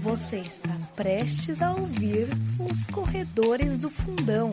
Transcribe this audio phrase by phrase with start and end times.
[0.00, 2.28] Você está prestes a ouvir
[2.60, 4.52] os corredores do fundão.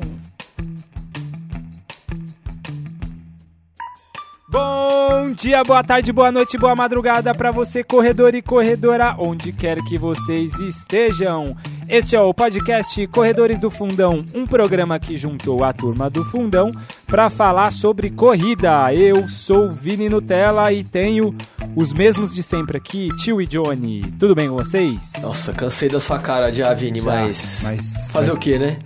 [4.47, 9.77] Bom dia, boa tarde, boa noite, boa madrugada para você, corredor e corredora, onde quer
[9.83, 11.57] que vocês estejam.
[11.89, 16.71] Este é o podcast Corredores do Fundão, um programa que juntou a turma do Fundão
[17.13, 18.91] para falar sobre corrida.
[18.91, 21.35] Eu sou Vini Nutella e tenho
[21.75, 24.01] os mesmos de sempre aqui, Tio e Johnny.
[24.17, 24.99] Tudo bem com vocês?
[25.21, 27.61] Nossa, cansei da sua cara já, Vini, Já, mas...
[27.65, 28.77] mas- Fazer o quê, né?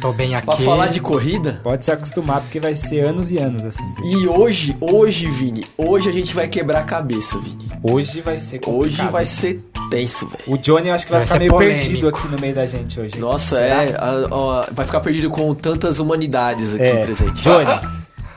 [0.00, 0.46] Tô bem aqui.
[0.46, 1.60] Pra falar de corrida...
[1.62, 3.84] Pode se acostumar porque vai ser anos e anos assim.
[4.04, 7.66] E hoje, hoje, Vini, hoje a gente vai quebrar a cabeça, Vini.
[7.82, 8.80] Hoje vai ser complicado.
[9.06, 9.60] Hoje vai ser
[9.90, 10.42] tenso, velho.
[10.48, 11.80] O Johnny eu acho que vai, Vai ficar meio polêmico.
[11.80, 13.18] perdido aqui no meio da gente hoje.
[13.18, 13.84] Nossa, Será?
[13.84, 13.94] é.
[13.96, 17.42] a- ó, vai ficar perdido com tantas humanidades aqui É, presente.
[17.42, 17.64] Johnny,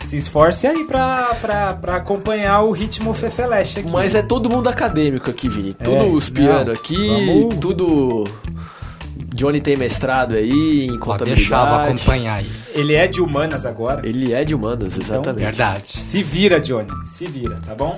[0.06, 3.90] se esforce aí pra, pra, pra acompanhar o ritmo fefeleche aqui.
[3.92, 5.74] Mas é todo mundo acadêmico aqui, Vini.
[5.74, 6.96] Tudo É, os piano aqui,
[7.28, 8.24] vamos- tudo.
[9.36, 11.92] Johnny tem mestrado aí em contabilidade.
[11.92, 12.50] acompanhar aí.
[12.74, 14.02] Ele é de humanas agora.
[14.04, 15.44] Ele é de humanas, exatamente.
[15.46, 15.88] Verdade.
[15.88, 16.90] Se vira, Johnny.
[17.06, 17.98] Se vira, tá bom?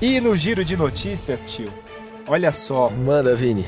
[0.00, 1.68] E no giro de notícias, tio,
[2.26, 2.90] olha só.
[2.90, 3.64] Manda, Vini.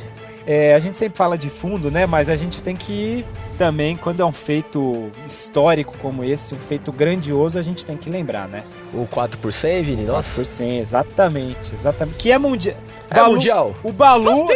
[0.46, 2.06] É, a gente sempre fala de fundo, né?
[2.06, 3.24] Mas a gente tem que
[3.56, 8.10] também, quando é um feito histórico como esse, um feito grandioso, a gente tem que
[8.10, 8.64] lembrar, né?
[8.92, 10.02] O 4 por 100, Vini?
[10.04, 10.42] Nossa.
[10.42, 12.16] 4%, exatamente, exatamente.
[12.16, 12.76] Que é mundial.
[13.10, 13.74] É mundial.
[13.82, 14.46] O Balu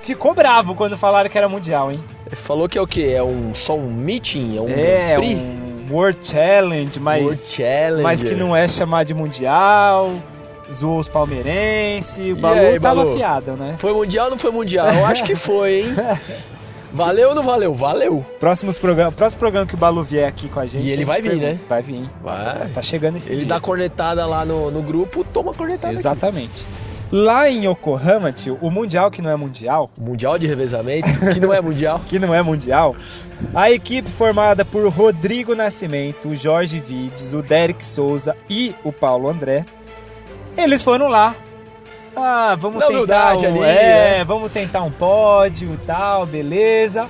[0.00, 2.02] ficou bravo quando falaram que era mundial, hein?
[2.32, 3.12] Falou que é o quê?
[3.14, 4.56] É um, só um meeting?
[4.56, 8.02] É um É, um World Challenge, mas, World Challenge.
[8.02, 10.12] mas que não é chamado de mundial.
[10.72, 12.16] Zoou os palmeirenses.
[12.18, 13.10] O E Balu aí, tava Balu?
[13.12, 13.74] afiado, né?
[13.78, 14.88] Foi mundial ou não foi mundial?
[14.88, 15.86] Eu acho que foi, hein?
[16.92, 17.74] Valeu ou não valeu?
[17.74, 18.24] Valeu.
[18.40, 20.84] Próximos programa, próximo programa que o Balu vier aqui com a gente.
[20.84, 21.58] E ele gente vai vir, né?
[21.68, 22.08] Vai vir.
[22.22, 22.66] Vai.
[22.72, 23.48] Tá chegando esse Ele dia.
[23.48, 25.88] dá cornetada lá no, no grupo, toma cornetada.
[25.88, 25.98] aqui.
[26.00, 26.66] Exatamente.
[27.12, 31.52] Lá em Yokohama, tio, o mundial que não é mundial, Mundial de revezamento, que não
[31.52, 32.00] é mundial.
[32.08, 32.96] que não é mundial,
[33.54, 39.28] a equipe formada por Rodrigo Nascimento, o Jorge Vides, o Derek Souza e o Paulo
[39.28, 39.64] André,
[40.62, 41.34] eles foram lá.
[42.16, 44.24] Ah, vamos Na tentar um, ali, é, né?
[44.24, 47.06] vamos tentar um pódio e tal, beleza.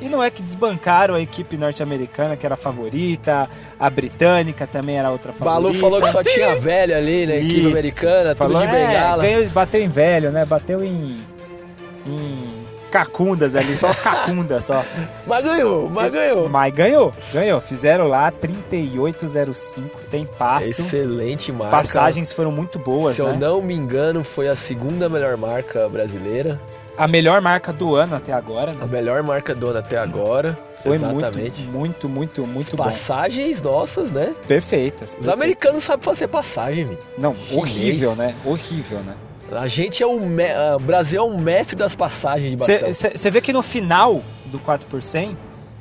[0.00, 3.48] E não é que desbancaram a equipe norte-americana, que era a favorita,
[3.78, 5.60] a britânica também era outra favorita.
[5.62, 9.22] Balu falou que só tinha velho ali na equipe americana, Falou, tudo de é, bengala.
[9.22, 10.44] ganhou- bateu em velho, né?
[10.44, 11.18] Bateu em.
[12.06, 12.61] em
[12.92, 14.84] cacundas ali, só os cacundas só.
[15.26, 16.48] Mas ganhou, mas ganhou.
[16.48, 17.60] Mas ganhou, ganhou.
[17.60, 20.68] Fizeram lá 3805, tem passo.
[20.82, 21.70] Excelente As marca.
[21.76, 23.36] passagens foram muito boas, Se eu né?
[23.40, 26.60] não me engano, foi a segunda melhor marca brasileira.
[26.96, 28.86] A melhor marca do ano até agora, A né?
[28.90, 30.56] melhor marca dona até agora.
[30.82, 31.62] Foi Exatamente.
[31.62, 32.84] muito, muito, muito, muito bom.
[32.84, 34.34] Passagens nossas, né?
[34.46, 35.10] Perfeitas.
[35.10, 35.28] Os perfeitas.
[35.34, 36.98] americanos sabem fazer passagem.
[37.16, 37.56] Não, Chinês.
[37.56, 38.34] horrível, né?
[38.44, 39.14] Horrível, né?
[39.56, 40.18] A gente é o.
[40.20, 40.44] me-
[40.76, 43.10] O Brasil é um mestre das passagens de bastão.
[43.14, 45.36] Você vê que no final do 4 por 100,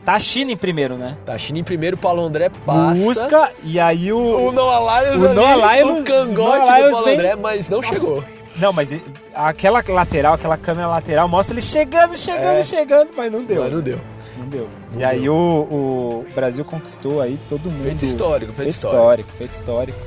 [0.06, 1.18] tá a China em primeiro, né?
[1.26, 3.02] Tá, China em primeiro, Paulo André passa.
[3.02, 4.18] Busca e aí o.
[4.48, 7.82] O Noah Lyles O Noah Lyles- o cangote Noah do Paulo vem- André, mas não
[7.82, 7.94] Nossa.
[7.94, 8.24] chegou.
[8.58, 8.94] Não, mas
[9.34, 12.64] aquela lateral, aquela câmera lateral mostra ele chegando, chegando, É.
[12.64, 13.64] chegando, mas não deu.
[13.64, 14.00] Mas não deu.
[14.38, 14.68] Não deu.
[14.94, 17.84] Não e aí o, o Brasil conquistou aí todo mundo.
[17.84, 18.98] Feito histórico, feito, Feito histórico.
[19.02, 19.98] histórico, feito histórico.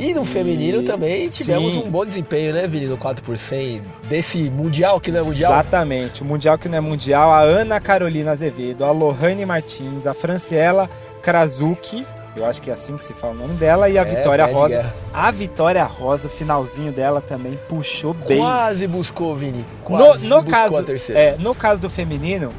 [0.00, 1.82] E no feminino E- também tivemos Sim.
[1.86, 5.52] um bom desempenho, né, Vini, no 4 por 100 desse Mundial, que não é Mundial.
[5.52, 6.22] Exatamente.
[6.22, 10.88] O Mundial que não é Mundial, a Ana Carolina Azevedo, a Lohane Martins, a Franciela
[11.22, 14.04] Krasuki, eu acho que é assim que se fala o nome dela, e a É,
[14.04, 14.74] Vitória Rosa.
[14.76, 14.94] guerra.
[15.12, 18.38] A Vitória Rosa, o finalzinho dela também puxou bem.
[18.38, 19.64] Quase buscou, Vini.
[19.82, 21.20] No, Quase no buscou caso, a terceira.
[21.20, 22.52] é, no caso do feminino,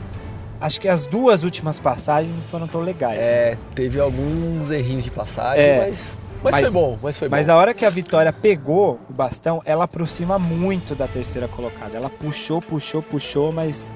[0.60, 3.18] acho que as duas últimas passagens não foram tão legais.
[3.20, 3.24] né?
[3.26, 5.88] É, teve alguns errinhos de passagem, É.
[5.90, 7.54] mas, mas, Mas- foi bom, mas foi Mas bom.
[7.54, 11.96] a hora que a Vitória pegou o bastão, ela aproxima muito da terceira colocada.
[11.96, 13.94] Ela puxou, puxou, puxou, mas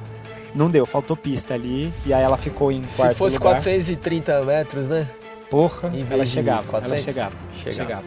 [0.54, 1.92] não deu, faltou pista ali.
[2.06, 3.54] E aí ela ficou em quarto Se fosse lugar.
[3.56, 5.08] 430 metros, né?
[5.50, 6.92] Porra, ela chegava, 400?
[6.92, 7.76] ela chegava, Chegava.
[8.02, 8.04] chegava.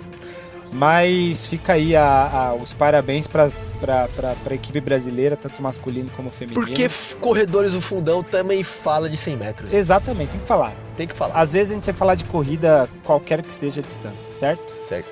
[0.73, 2.03] Mas fica aí a-
[2.50, 6.65] a- os parabéns para a equipe brasileira, tanto masculino como feminino.
[6.67, 6.88] Porque
[7.20, 9.73] corredores do fundão também fala de 100 metros.
[9.73, 10.73] Exatamente, tem que falar.
[10.97, 11.35] Tem que falar.
[11.41, 14.70] Às vezes a gente vai falar de corrida, qualquer que seja a distância, certo?
[14.73, 15.09] Certo.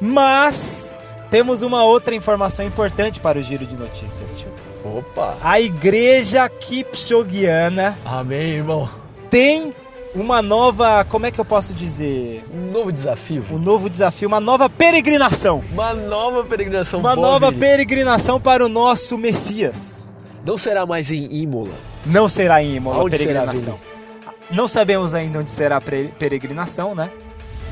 [0.00, 0.96] Mas
[1.30, 4.50] temos uma outra informação importante para o giro de notícias, tio.
[4.84, 5.36] Opa.
[5.42, 8.88] A igreja Kipchogiana Amém, irmão.
[9.30, 9.74] tem
[10.16, 12.44] uma nova, como é que eu posso dizer?
[12.52, 13.44] Um novo desafio.
[13.50, 15.62] Um novo desafio, uma nova peregrinação.
[15.72, 20.02] Uma nova peregrinação Uma nova peregrinação para o nosso Messias.
[20.44, 21.74] Não será mais em Imola.
[22.04, 23.78] Não será em Imola a Aonde será, peregrinação.
[24.50, 27.10] Não sabemos ainda onde será a peregrinação, né?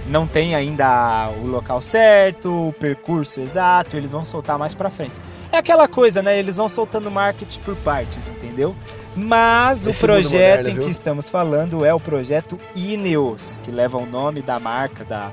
[0.07, 5.15] não tem ainda o local certo, o percurso exato, eles vão soltar mais pra frente.
[5.51, 6.39] É aquela coisa, né?
[6.39, 8.75] Eles vão soltando marketing por partes, entendeu?
[9.17, 10.85] Mas Esse o projeto moderno, em viu?
[10.85, 15.31] que estamos falando é o projeto Ineos, que leva o nome da marca da,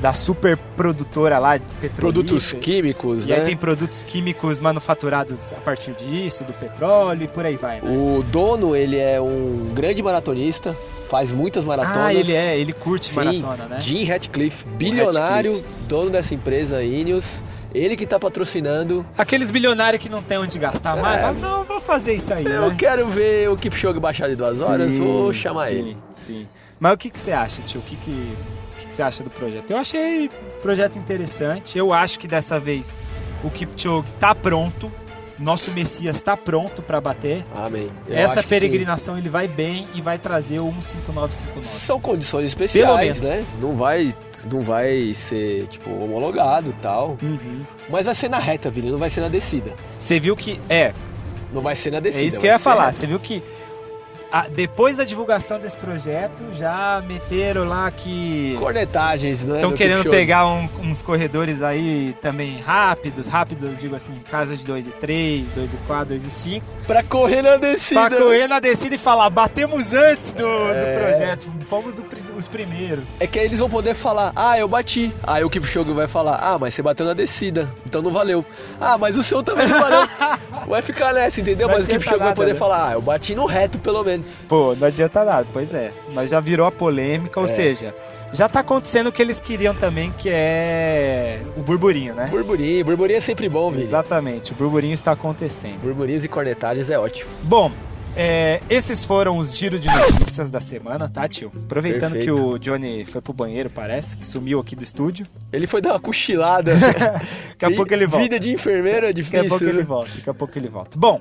[0.00, 2.00] da super produtora lá de petrolífera.
[2.12, 3.36] Produtos químicos, E né?
[3.36, 7.90] aí tem produtos químicos manufaturados a partir disso, do petróleo e por aí vai, né?
[7.90, 10.76] O dono, ele é um grande maratonista,
[11.10, 12.06] faz muitas maratonas.
[12.06, 13.80] Ah, ele é, ele curte Sim, maratona, né?
[13.80, 15.84] Jim Ratcliffe, bilionário, Ratcliffe.
[15.88, 17.42] dono dessa empresa Ineos.
[17.72, 19.04] Ele que tá patrocinando.
[19.16, 21.22] Aqueles bilionários que não tem onde gastar mais, É.
[21.22, 22.76] fala, não, vou fazer isso aí, Eu né?
[22.78, 25.96] quero ver o Kipchoge baixar de duas horas, Sim, vou chamar sim, ele.
[26.14, 26.48] Sim.
[26.78, 27.80] Mas o que, que você acha, tio?
[27.80, 29.70] O que, que, o que, que você acha do projeto?
[29.70, 30.30] Eu achei
[30.62, 31.78] projeto interessante.
[31.78, 32.94] Eu acho que dessa vez
[33.44, 34.90] o Kipchoge tá pronto.
[35.40, 37.42] Nosso Messias tá pronto para bater.
[37.54, 37.90] Amém.
[38.06, 41.32] Eu Essa peregrinação ele vai bem e vai trazer o 15959.
[41.32, 41.62] sim.
[41.62, 43.36] São condições Pelo especiais, menos.
[43.38, 43.46] né?
[43.60, 44.14] Não vai,
[44.50, 47.16] não vai ser, tipo, homologado e tal.
[47.22, 47.64] Uhum.
[47.88, 49.72] Mas vai ser na reta, Vini, não vai ser na descida.
[49.98, 50.60] Você viu que.
[50.68, 50.92] É,
[51.52, 52.24] Não vai ser na é descida.
[52.26, 52.92] isso que eu ia falar.
[52.92, 53.42] Você viu que
[54.32, 58.56] a- depois da divulgação desse projeto já meteram lá que.
[58.58, 59.56] Cornetagens, né?
[59.56, 64.56] Estão do querendo pegar um- uns corredores aí também rápidos, rápidos, eu digo assim, casa
[64.56, 68.08] de 2 e 3, 2 e 4, 2 e 5, Pra correr na descida.
[68.08, 70.98] pra correr na descida e falar, batemos antes do, do É.
[70.98, 72.02] projeto, fomos
[72.36, 73.20] os primeiros.
[73.20, 75.12] É que aí eles vão poder falar, ah, eu bati.
[75.22, 78.44] Aí o Kipchoge vai falar, ah, mas você bateu na descida, então não valeu.
[78.80, 80.08] Ah, mas o seu também não valeu.
[80.68, 81.68] vai ficar nessa, entendeu?
[81.68, 82.58] Não mas o Kipchoge vai nada, poder né?
[82.58, 84.19] falar, ah, eu bati no reto pelo menos.
[84.48, 87.48] Pô, não adianta nada, pois é, mas já virou a polêmica, ou É.
[87.48, 87.94] seja,
[88.32, 92.26] já tá acontecendo o que eles queriam também, que é o burburinho, né?
[92.30, 93.82] Burburinho, burburinho é sempre bom, Vini.
[93.82, 95.80] Exatamente, o burburinho está acontecendo.
[95.82, 97.30] Burburinhos e cornetagens é ótimo.
[97.42, 97.72] Bom,
[98.16, 101.52] é, esses foram os giros de notícias da semana, tá, tio?
[101.66, 102.34] Aproveitando Perfeito.
[102.34, 105.26] que o Johnny foi pro banheiro, parece, que sumiu aqui do estúdio.
[105.52, 106.72] Ele foi dar uma cochilada.
[107.56, 108.24] Daqui a pouco ele volta.
[108.24, 109.46] Vida de enfermeiro é Daqui difícil.
[109.46, 109.84] a pouco ele né?
[109.84, 110.98] volta, daqui a pouco ele volta.
[110.98, 111.20] Bom,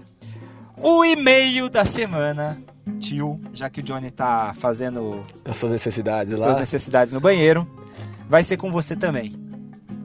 [0.82, 2.60] o e-mail da semana,
[3.00, 6.60] tio, já que o Johnny tá fazendo As suas necessidades suas lá.
[6.60, 7.68] necessidades no banheiro,
[8.30, 9.34] vai ser com você também.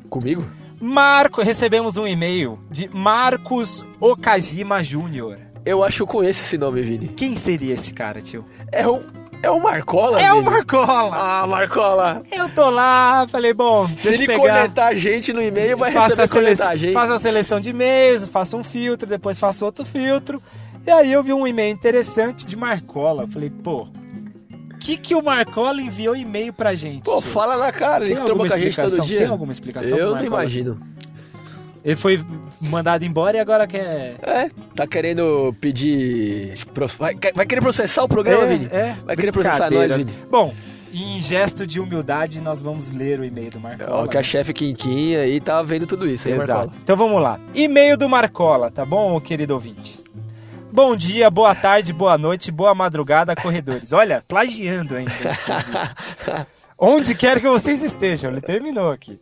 [0.09, 0.47] Comigo?
[0.81, 5.39] Marco, recebemos um e-mail de Marcos Okajima Jr.
[5.65, 7.09] Eu acho que eu conheço esse nome, Vini.
[7.09, 8.45] Quem seria este cara, tio?
[8.71, 9.03] É o,
[9.43, 10.43] é o Marcola, É o?
[10.43, 11.17] Marcola!
[11.17, 12.23] Ah, Marcola.
[12.31, 14.39] Eu tô lá, falei, bom, Se ele pegar...
[14.39, 16.89] cornetar a gente no e-mail, vai faço receber a seleção, cornetagem.
[16.91, 16.93] hein?
[16.95, 20.43] faço a seleção de e-mails, faço um filtro, depois faço outro filtro.
[20.87, 23.23] E aí eu vi um e-mail interessante de Marcola.
[23.25, 23.87] Eu falei, pô,
[24.81, 27.05] que que o Marcola enviou e-mail pra gente?
[27.05, 27.23] Pô, tio?
[27.23, 28.99] fala na cara, ele tromba alguma com a gente explicação?
[28.99, 29.19] todo dia.
[29.21, 30.27] Tem alguma explicação Eu não Marcola?
[30.43, 30.81] imagino.
[31.83, 32.21] Ele foi
[32.61, 34.17] mandado embora e agora quer...
[34.23, 36.53] É, tá querendo pedir.
[36.99, 38.69] Vai, vai querer processar o programa, é, Vini?
[38.73, 40.11] é, Vai querer processar nós, Vini?
[40.31, 40.55] Bom,
[40.93, 44.05] em gesto de humildade, nós vamos ler o e-mail do Marcola.
[44.05, 46.61] Ó, que a chefe Quinquinha aí tá vendo tudo isso, hein, Marcola?
[46.63, 46.79] Exato.
[46.83, 47.39] Então vamos lá.
[47.55, 50.04] E-mail do Marcola, tá bom, querido ouvinte?
[50.75, 53.93] Bom dia, boa tarde, boa noite, boa madrugada, corredores.
[53.93, 55.13] Olha, plagiando ainda.
[55.13, 56.47] inclusive.
[56.77, 59.21] Onde quer que vocês estejam, ele terminou aqui.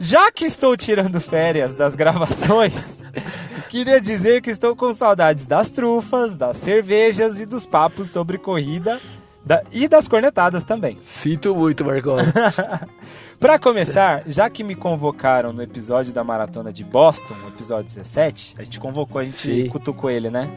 [0.00, 3.02] Já que estou tirando férias das gravações,
[3.68, 8.98] queria dizer que estou com saudades das trufas, das cervejas e dos papos sobre corrida
[9.44, 10.96] da- e das cornetadas também.
[11.02, 12.22] Sinto muito, Marcola.
[13.38, 18.54] Pra começar, já que me convocaram no episódio da maratona de Boston, no episódio 17,
[18.58, 19.68] a gente convocou, a gente Sim.
[19.68, 20.50] cutucou ele, né?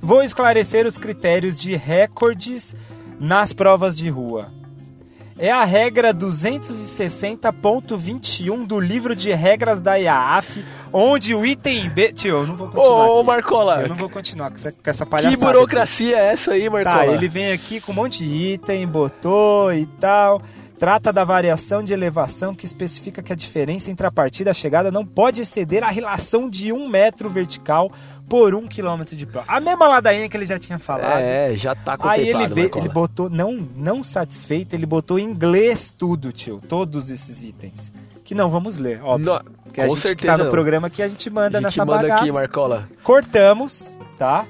[0.00, 2.74] Vou esclarecer os critérios de recordes
[3.18, 4.52] nas provas de rua.
[5.40, 12.12] É a regra 260.21 do livro de regras da IAAF, onde o item B.
[12.12, 13.06] Tio, eu não vou continuar.
[13.08, 13.26] Ô, aqui.
[13.26, 15.44] Marcola, Eu não vou continuar com essa, com essa que palhaçada.
[15.44, 16.96] burocracia é essa aí, Marcola?
[16.96, 20.42] Tá, ele vem aqui com um monte de item, botou e tal.
[20.78, 24.54] Trata da variação de elevação que especifica que a diferença entre a partida e a
[24.54, 27.90] chegada não pode exceder a relação de um metro vertical
[28.28, 29.46] por um quilômetro de prova.
[29.50, 31.20] A mesma ladainha que ele já tinha falado.
[31.20, 32.84] É, já tá Aí contemplado, ele, veio, Marcola.
[32.84, 36.60] ele botou, não, não satisfeito, ele botou em inglês tudo, tio.
[36.68, 37.92] Todos esses itens.
[38.24, 39.32] Que não vamos ler, óbvio.
[39.34, 40.50] No- Porque a gente tá no não.
[40.50, 42.22] programa que a gente manda a gente nessa manda bagaça.
[42.24, 42.88] aqui, Marcola.
[43.02, 44.44] Cortamos, tá?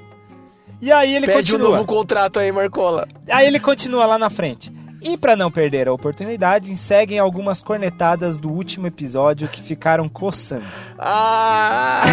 [0.81, 1.77] E aí ele Pede um continua.
[1.77, 3.07] novo contrato aí, Marcola.
[3.29, 4.71] Aí ele continua lá na frente.
[5.01, 10.67] E para não perder a oportunidade, seguem algumas cornetadas do último episódio que ficaram coçando.
[10.97, 12.03] Ah!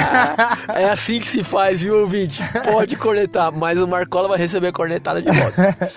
[0.74, 2.40] é assim que se faz, viu, ouvinte?
[2.64, 5.92] Pode cornetar, mas o Marcola vai receber a cornetada de volta.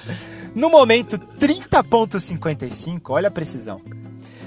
[0.56, 3.82] No momento 30.55, olha a precisão.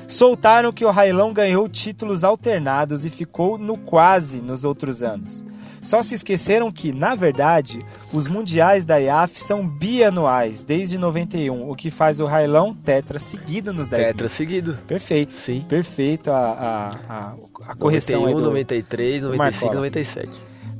[0.08, 5.46] Soltaram que o Railão ganhou títulos alternados e ficou no quase nos outros anos.
[5.82, 7.80] Só se esqueceram que, na verdade,
[8.12, 13.72] os mundiais da IAF são bianuais, desde 91, o que faz o Railão tetra seguido
[13.72, 14.28] nos 10 Tetra mil.
[14.28, 14.78] seguido.
[14.86, 15.32] Perfeito.
[15.32, 15.64] Sim.
[15.68, 17.34] Perfeito a, a, a,
[17.72, 18.46] a correção 91, aí do...
[18.48, 19.74] 93, 95, Marcola.
[19.74, 20.30] 97.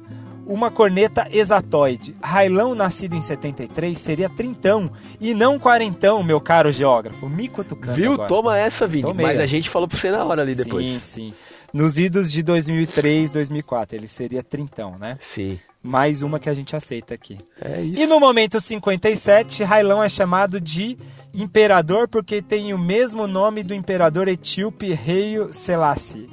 [0.47, 2.15] uma corneta exatoide.
[2.23, 4.91] Railão nascido em 73 seria trintão
[5.21, 7.29] e não quarentão, meu caro geógrafo.
[7.29, 8.13] Me cutucando Viu?
[8.15, 8.29] agora.
[8.29, 9.03] Toma essa, Vini.
[9.05, 9.47] Tomei Mas a essa.
[9.51, 10.87] gente falou pra você na hora ali depois.
[10.87, 11.35] Sim, sim.
[11.75, 15.19] Nos idos de 2003, 2004, ele seria trintão, né?
[15.19, 15.59] Sim.
[15.83, 17.37] Mais uma que a gente aceita aqui.
[17.61, 18.01] É isso.
[18.01, 20.97] E no momento 57, Railão é chamado de
[21.35, 26.31] imperador porque tem o mesmo nome do imperador etíope Rei Selassie.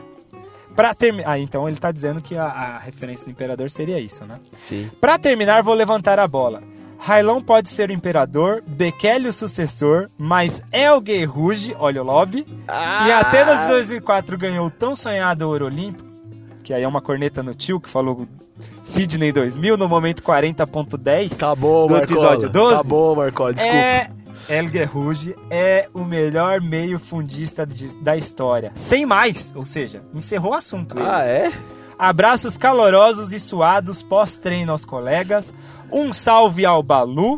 [0.76, 4.24] Pra terminar, ah, então ele tá dizendo que a, a referência do imperador seria isso,
[4.26, 4.40] né?
[4.52, 4.92] Sim.
[5.02, 6.62] Pra terminar, vou levantar a bola.
[7.04, 13.02] Railão pode ser o imperador, Bekele o sucessor, mas Elgay Ruge, olha o lobby, Ah!
[13.06, 16.08] que Atenas de 2004 ganhou o tão sonhado ouro olímpico,
[16.64, 18.28] que aí é uma corneta no tio que falou
[18.84, 21.38] Sydney 2000 no momento 40.10.
[21.38, 22.04] Tá bom, do Marcola.
[22.04, 22.78] episódio 12?
[22.78, 23.54] Tá bom, Marcola.
[23.54, 23.76] Desculpa.
[23.78, 24.12] É,
[24.50, 28.72] Elger Ruge é o melhor meio fundista de- da história.
[28.76, 30.96] Sem mais, ou seja, encerrou o assunto.
[30.98, 31.08] ele.
[31.08, 31.52] Ah, é?
[31.98, 35.54] Abraços calorosos e suados pós-treino aos colegas,
[35.92, 37.38] um salve ao Balu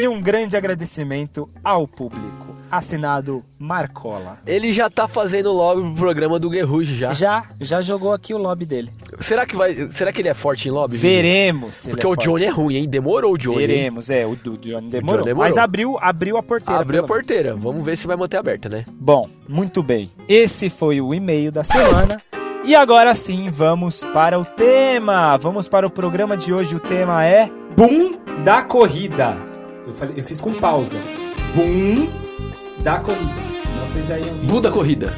[0.00, 2.48] e um grande agradecimento ao público.
[2.70, 4.38] Assinado Marcola.
[4.46, 7.14] Ele já tá fazendo logo o programa do Guerrujo já.
[7.14, 8.90] Já, já jogou aqui o lobby dele.
[9.18, 9.90] Será que vai.
[9.90, 10.98] Será que ele é forte em lobby?
[10.98, 11.76] Veremos.
[11.76, 12.24] se ele Porque é o forte.
[12.28, 12.86] Johnny é ruim, hein?
[12.86, 13.62] Demorou o Johnny.
[13.62, 13.66] hein?
[13.68, 15.24] Veremos, é, o do Johnny demorou.
[15.24, 15.48] demorou.
[15.48, 16.82] Mas abriu, abriu a porteira.
[16.82, 17.26] Abriu a pelo menos.
[17.26, 17.56] porteira.
[17.56, 18.84] Vamos ver se vai manter aberta, né?
[18.92, 20.10] Bom, muito bem.
[20.28, 22.20] Esse foi o e-mail da semana.
[22.68, 25.38] E agora sim, vamos para o tema.
[25.38, 26.76] Vamos para o programa de hoje.
[26.76, 29.38] O tema é Boom da corrida.
[29.86, 30.98] Eu, falei, eu fiz com pausa.
[31.54, 32.10] Boom
[32.80, 33.32] da corrida.
[33.64, 35.14] Senão vocês já iam vir, Buda corrida.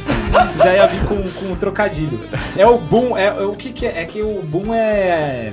[0.64, 2.18] já ia vir com, com um trocadilho.
[2.56, 4.00] É o boom, é, é o que, que é?
[4.00, 5.52] É que o boom é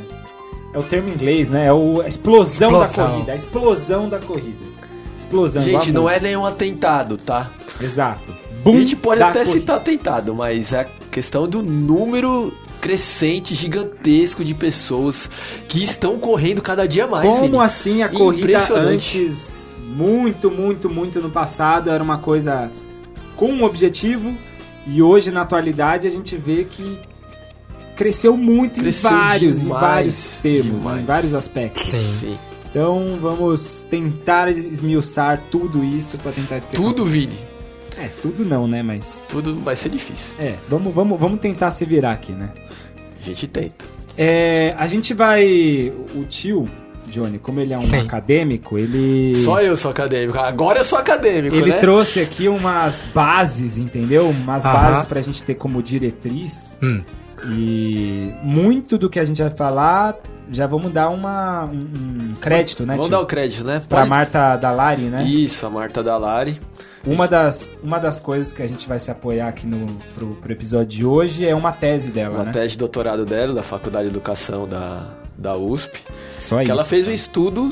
[0.73, 1.65] é o termo em inglês, né?
[1.65, 3.11] É o, a explosão, da Explosão.
[3.11, 4.65] corrida, a explosão da corrida.
[5.17, 5.61] Explosão.
[5.61, 7.49] Gente, a não é nenhum atentado, tá?
[7.81, 8.31] Exato.
[8.31, 9.59] A Boom gente pode da até corrida.
[9.59, 15.29] citar atentado, mas é questão do número crescente, gigantesco de pessoas
[15.65, 17.25] que estão correndo cada dia mais.
[17.25, 22.69] Como assim a corrida antes, muito, muito, muito no passado, era uma coisa
[23.37, 24.37] com um objetivo
[24.85, 26.99] e hoje, na atualidade, a gente vê que
[27.95, 31.03] cresceu muito Cresceu em vários, em demais, vários termos, demais.
[31.03, 31.87] em vários aspectos.
[31.87, 32.03] Sim.
[32.03, 32.39] Sim.
[32.69, 36.83] Então vamos tentar esmiuçar tudo isso para tentar explicar.
[36.83, 37.54] Tudo, Vini.
[37.97, 38.83] É, tudo não, né?
[38.83, 39.11] Mas.
[39.29, 40.35] Tudo vai ser difícil.
[40.39, 42.49] É, vamos, vamos, vamos tentar se virar aqui, né?
[43.19, 43.85] A gente tenta.
[44.17, 45.91] É, a gente vai.
[46.15, 46.67] O tio,
[47.07, 47.97] Johnny, como ele é um Sim.
[47.97, 49.33] acadêmico, ele.
[49.35, 50.37] Só eu sou acadêmico.
[50.39, 51.77] Agora eu sou acadêmico, Ele né?
[51.77, 54.29] trouxe aqui umas bases, entendeu?
[54.29, 54.73] Umas Aham.
[54.73, 56.75] bases pra gente ter como diretriz.
[56.83, 57.01] Hum.
[57.47, 60.15] E muito do que a gente vai falar,
[60.51, 63.17] já vamos dar uma, um, um crédito, né, Vamos tio?
[63.17, 63.81] dar o crédito, né?
[63.87, 65.23] Pra Pode- Marta Dalari, né?
[65.23, 66.59] Isso, a Marta Dalari.
[67.05, 69.85] Uma das, uma das coisas que a gente vai se apoiar aqui no,
[70.15, 72.51] pro, pro episódio de hoje é uma tese dela, Uma né?
[72.51, 75.99] tese de doutorado dela, da Faculdade de Educação da, da USP.
[76.39, 76.71] Só que isso.
[76.71, 77.71] ela fez um estudo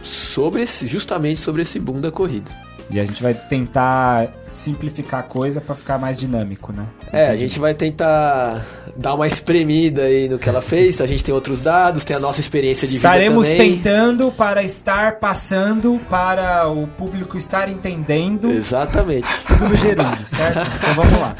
[0.00, 2.50] sobre esse, justamente sobre esse boom da corrida.
[2.90, 6.84] E a gente vai tentar simplificar a coisa pra ficar mais dinâmico, né?
[7.12, 8.64] É, a gente vai tentar
[8.96, 11.00] dar uma espremida aí no que ela fez.
[11.00, 13.76] A gente tem outros dados, tem a nossa experiência de Estaremos vida também.
[13.78, 19.28] tentando para estar passando para o público estar entendendo Exatamente.
[19.46, 20.60] tudo no gerúndio, certo?
[20.78, 21.36] Então vamos lá.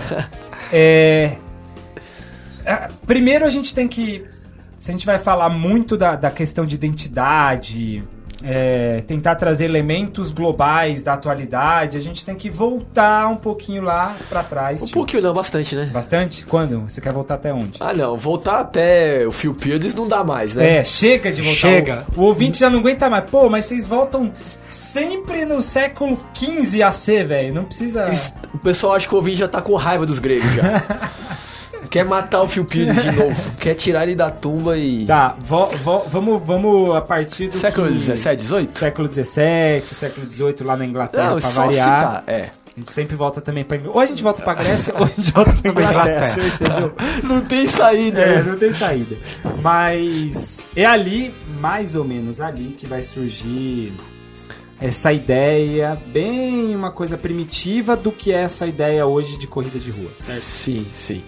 [0.72, 1.36] É,
[2.64, 4.24] é, Primeiro a gente tem que.
[4.78, 8.02] Se a gente vai falar muito da, da questão de identidade,
[8.44, 14.14] é, tentar trazer elementos globais da atualidade, a gente tem que voltar um pouquinho lá
[14.28, 14.82] pra trás.
[14.82, 14.94] Um tio.
[14.94, 15.88] pouquinho não, bastante, né?
[15.92, 16.44] Bastante?
[16.44, 16.80] Quando?
[16.80, 17.78] Você quer voltar até onde?
[17.80, 18.16] Ah, não.
[18.16, 20.78] Voltar até o Phil Pierce não dá mais, né?
[20.78, 21.56] É, chega de voltar.
[21.56, 22.06] Chega.
[22.14, 23.28] O, o ouvinte já não aguenta mais.
[23.30, 24.30] Pô, mas vocês voltam
[24.68, 27.54] sempre no século XV AC, velho.
[27.54, 28.10] Não precisa.
[28.52, 30.82] O pessoal acha que o ouvinte já tá com raiva dos gregos já.
[31.94, 33.40] Quer matar o Phil Pierce de novo.
[33.60, 35.06] Quer tirar ele da tumba e...
[35.06, 37.54] Tá, vo- vo- vamos, vamos a partir do.
[37.54, 38.72] Século 17, 18?
[38.72, 41.84] Século XVII, século XVIII lá na Inglaterra, Não, pra só variar.
[41.84, 42.24] citar.
[42.26, 42.50] É.
[42.76, 43.78] A gente sempre volta também pra.
[43.86, 46.34] Ou a gente volta pra Grécia, ou a gente volta pra Inglaterra.
[47.22, 48.42] Não tem saída, É, né?
[48.42, 49.16] não tem saída.
[49.62, 53.92] Mas é ali, mais ou menos ali, que vai surgir
[54.80, 59.92] essa ideia, bem uma coisa primitiva do que é essa ideia hoje de corrida de
[59.92, 60.40] rua, certo?
[60.40, 61.22] Sim, sim.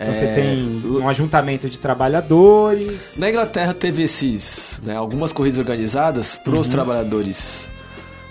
[0.00, 3.14] Então É, você tem um ajuntamento de trabalhadores.
[3.16, 7.70] Na Inglaterra teve esses, né, algumas corridas organizadas para os trabalhadores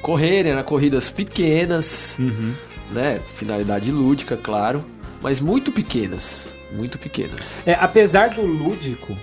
[0.01, 2.53] correrem, eram corridas pequenas, Uhum.
[2.91, 4.83] né, finalidade lúdica, claro,
[5.21, 6.53] mas muito pequenas.
[6.71, 7.61] muito pequenas.
[7.65, 9.17] É, apesar do lúdico,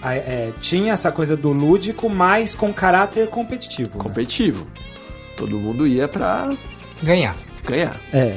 [0.00, 3.90] a- é, tinha essa coisa do lúdico, mas com caráter competitivo.
[3.98, 4.02] né?
[4.04, 4.66] Competitivo.
[5.36, 6.52] Todo mundo ia pra
[7.02, 7.34] Ganhar.
[7.66, 7.96] ganhar.
[8.12, 8.32] É,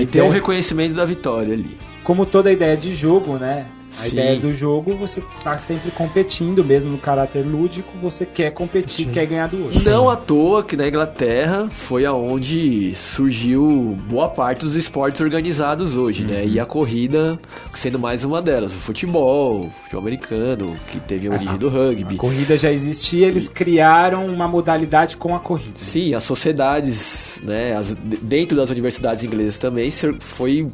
[0.00, 1.76] e ter um reconhecimento da vitória ali.
[2.10, 3.66] Como toda ideia de jogo, né?
[3.88, 4.16] A Sim.
[4.16, 9.10] ideia do jogo, você tá sempre competindo, mesmo no caráter lúdico, você quer competir, Sim.
[9.12, 9.80] quer ganhar do outro.
[9.88, 16.24] Não à toa que na Inglaterra foi aonde surgiu boa parte dos esportes organizados hoje,
[16.24, 16.44] né?
[16.44, 17.38] E a corrida
[17.72, 18.72] sendo mais uma delas.
[18.72, 22.16] O futebol, o futebol americano, que teve a origem do A rugby.
[22.16, 25.74] corrida já existia, eles criaram uma modalidade com a corrida.
[25.76, 27.72] Sim, as sociedades, né?
[27.76, 29.88] as- dentro das universidades inglesas também,
[30.18, 30.68] foi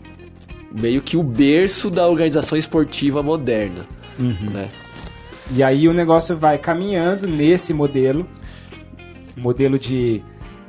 [0.80, 3.84] meio que o berço da organização esportiva moderna,
[4.18, 4.68] né?
[5.52, 8.26] E aí o negócio vai caminhando nesse modelo,
[9.36, 10.22] modelo de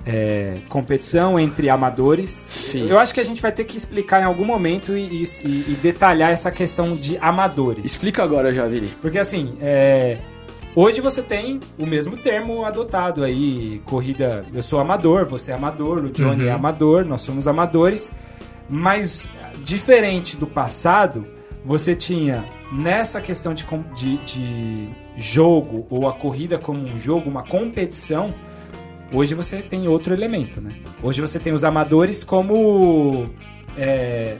[0.05, 2.29] é, competição entre amadores.
[2.31, 2.87] Sim.
[2.87, 5.77] Eu acho que a gente vai ter que explicar em algum momento e, e- e
[5.81, 7.83] detalhar essa questão de amadores.
[7.85, 8.87] Explica agora, Javini.
[9.01, 10.17] Porque assim, é,
[10.75, 16.05] hoje você tem o mesmo termo adotado aí, corrida, eu sou amador, você é amador,
[16.05, 16.49] o Johnny Uhum.
[16.49, 18.09] é amador, nós somos amadores,
[18.69, 19.27] mas
[19.67, 21.23] diferente do passado,
[21.65, 27.43] você tinha nessa questão de, de, de jogo, ou a corrida como um jogo, uma
[27.43, 28.33] competição,
[29.11, 30.73] hoje você tem outro elemento, né?
[31.03, 33.29] Hoje você tem os amadores como
[33.77, 34.37] é,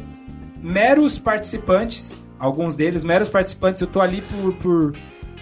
[0.64, 4.94] meros participantes, alguns deles meros participantes, eu tô ali por, por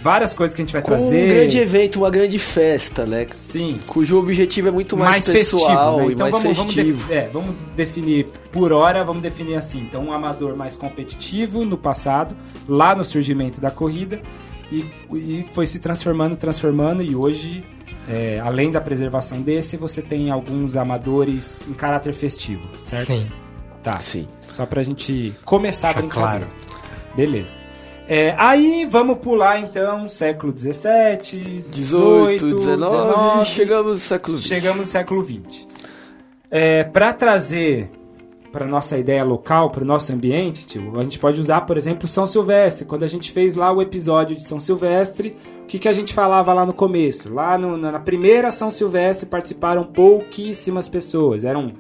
[0.06, 1.28] várias coisas que a gente vai Com um trazer.
[1.34, 3.26] grande evento, uma grande festa, né?
[3.40, 6.04] Sim, Cujo objetivo é muito mais, pessoal festivo, né?
[6.04, 6.98] e Então mais vamos, vamos, festivo.
[7.08, 9.80] defi- é, vamos definir por hora, vamos definir assim.
[9.82, 12.36] Então, um amador mais competitivo no passado,
[12.70, 14.22] lá no surgimento da corrida,
[14.72, 17.64] e, e foi se transformando, transformando, e hoje,
[18.08, 23.08] é, além da preservação desse, você tem alguns amadores em caráter festivo, certo?
[23.08, 23.26] Sim.
[23.82, 24.00] Tá.
[24.00, 24.28] Sim.
[24.40, 26.48] Só pra gente começar a brincadeira.
[27.16, 27.65] Beleza.
[28.08, 34.48] É, aí vamos pular então, século XVII, 18, 18, 19, chegamos no século XX.
[34.48, 35.66] Chegamos no século XX.
[36.52, 37.90] É, para trazer
[38.52, 42.08] para nossa ideia local, para o nosso ambiente, tio, a gente pode usar, por exemplo,
[42.08, 42.86] São Silvestre.
[42.86, 46.14] Quando a gente fez lá o episódio de São Silvestre, o que, que a gente
[46.14, 47.34] falava lá no começo?
[47.34, 51.44] Lá no- na primeira São Silvestre participaram pouquíssimas pessoas.
[51.44, 51.74] Eram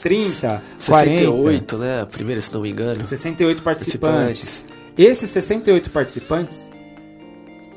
[0.00, 2.00] 30, 40, 68, né?
[2.00, 3.06] A primeira, se não me engano.
[3.06, 4.08] 68 participantes.
[4.08, 4.71] Participantes.
[4.96, 6.68] Esses 68 participantes,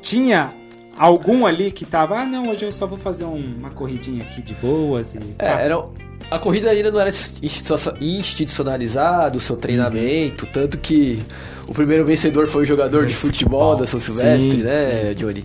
[0.02, 0.52] tinha
[0.98, 4.40] algum ali que tava, ah, não, hoje eu só vou fazer um- uma corridinha aqui
[4.42, 5.18] de boas e...
[5.38, 5.82] É, pá." era,
[6.30, 11.22] a corrida ainda não era institucio- institucionalizado, o seu treinamento, tanto que
[11.68, 15.42] o primeiro vencedor foi o jogador de futebol da São Silvestre, Sim, né, Johnny?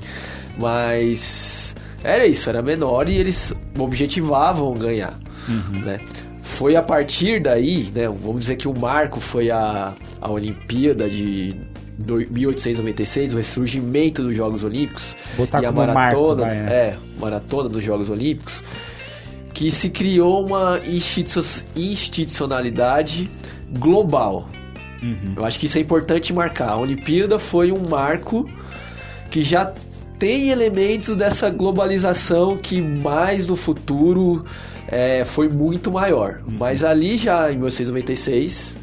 [0.62, 5.14] Mas era isso, era menor e eles objetivavam ganhar,
[5.86, 6.00] né?
[6.62, 11.56] Foi a partir daí, né, vamos dizer que o marco foi a, a Olimpíada de
[11.98, 16.72] do- 1896, o ressurgimento dos Jogos Olímpicos Botar e a marco, maratona, vai, né?
[16.72, 18.62] é, maratona dos Jogos Olímpicos,
[19.56, 23.28] que se criou uma institu- institucionalidade
[23.80, 24.48] global.
[25.02, 25.34] Uhum.
[25.38, 26.70] Eu acho que isso é importante marcar.
[26.70, 28.48] A Olimpíada foi um marco
[29.32, 29.66] que já
[30.20, 34.46] tem elementos dessa globalização que mais no futuro
[34.92, 36.42] é, foi muito maior.
[36.60, 38.78] Mas ali já em 1996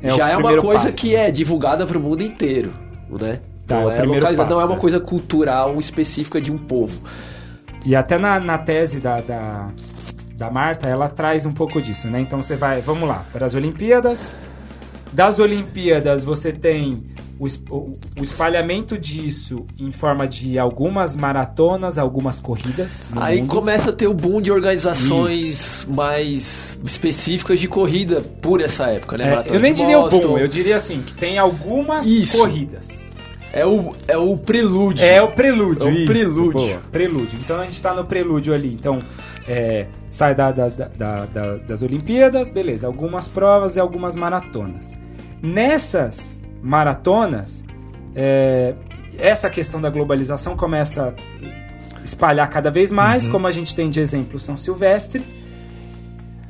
[0.00, 2.72] É já é uma coisa passo, que é divulgada para o mundo inteiro,
[3.10, 3.40] né?
[3.66, 4.78] Tá, é Não o é localizada, não é uma é.
[4.78, 7.00] coisa cultural específica de um povo.
[7.84, 9.68] E até na, na tese da, da,
[10.36, 12.20] da Marta, ela traz um pouco disso, né?
[12.20, 14.34] Então você vai, vamos lá, para as Olimpíadas.
[15.12, 17.04] Das Olimpíadas você tem
[17.38, 23.06] o, o- o espalhamento disso em forma de algumas maratonas, algumas corridas.
[23.16, 23.48] Aí mundo.
[23.50, 29.44] começa a ter o boom de organizações mais específicas de corrida por essa época, né?
[29.50, 30.28] É, eu nem diria o Boston.
[30.28, 32.38] boom, eu diria assim, que tem algumas Isso.
[32.38, 33.04] corridas.
[33.52, 35.04] É o, é o prelúdio.
[35.04, 35.86] É o prelúdio.
[35.86, 36.52] É o isso, prelúdio.
[36.52, 37.38] boa, prelúdio.
[37.40, 38.74] Então a gente tá no prelúdio ali.
[38.74, 38.98] Então,
[39.46, 42.88] é, sai da- da- da- das Olimpíadas, beleza.
[42.88, 44.94] Algumas provas e algumas maratonas.
[45.40, 46.33] Nessas
[46.64, 47.62] maratonas,
[48.16, 48.74] é,
[49.18, 51.14] essa questão da globalização começa
[52.00, 55.22] a espalhar cada vez mais, como a gente tem de exemplo São Silvestre.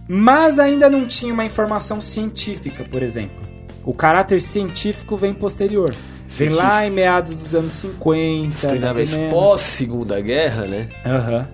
[0.09, 3.43] Mas ainda não tinha uma informação científica, por exemplo.
[3.85, 5.91] O caráter científico vem posterior.
[5.91, 6.67] Vem Científico.
[6.67, 9.33] lá em meados dos anos 50, Os mais treinamentos ou menos.
[9.33, 10.89] pós-segunda guerra, né?
[11.05, 11.49] Aham.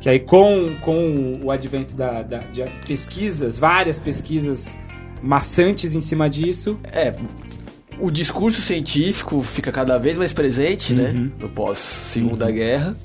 [0.00, 4.76] Que aí com, com o advento da, da- de pesquisas, várias pesquisas
[5.22, 7.12] maçantes em cima disso, É,
[8.00, 10.98] o discurso científico fica cada vez mais presente, Uhum.
[11.02, 11.30] né?
[11.38, 12.96] No pós-segunda guerra.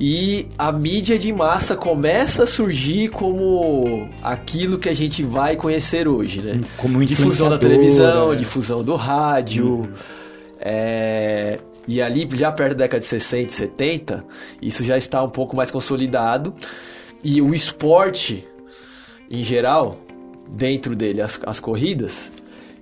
[0.00, 6.06] e a mídia de massa começa a surgir como aquilo que a gente vai conhecer
[6.06, 6.60] hoje, né?
[6.76, 8.36] Como difusão da televisão, é.
[8.36, 9.88] difusão do rádio.
[10.60, 14.24] é, e ali, já perto da década de 60 e 70,
[14.62, 16.54] isso já está um pouco mais consolidado.
[17.24, 18.46] E o esporte,
[19.30, 19.96] em geral,
[20.52, 22.30] dentro dele, as, as corridas,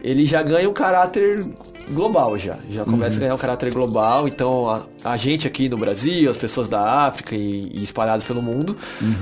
[0.02, 1.44] ele já ganha um caráter
[1.90, 2.56] global já.
[2.68, 4.26] Já começa a ganhar um caráter global.
[4.26, 8.42] Então, a, a gente aqui no Brasil, as pessoas da África e, e espalhadas pelo
[8.42, 8.76] mundo,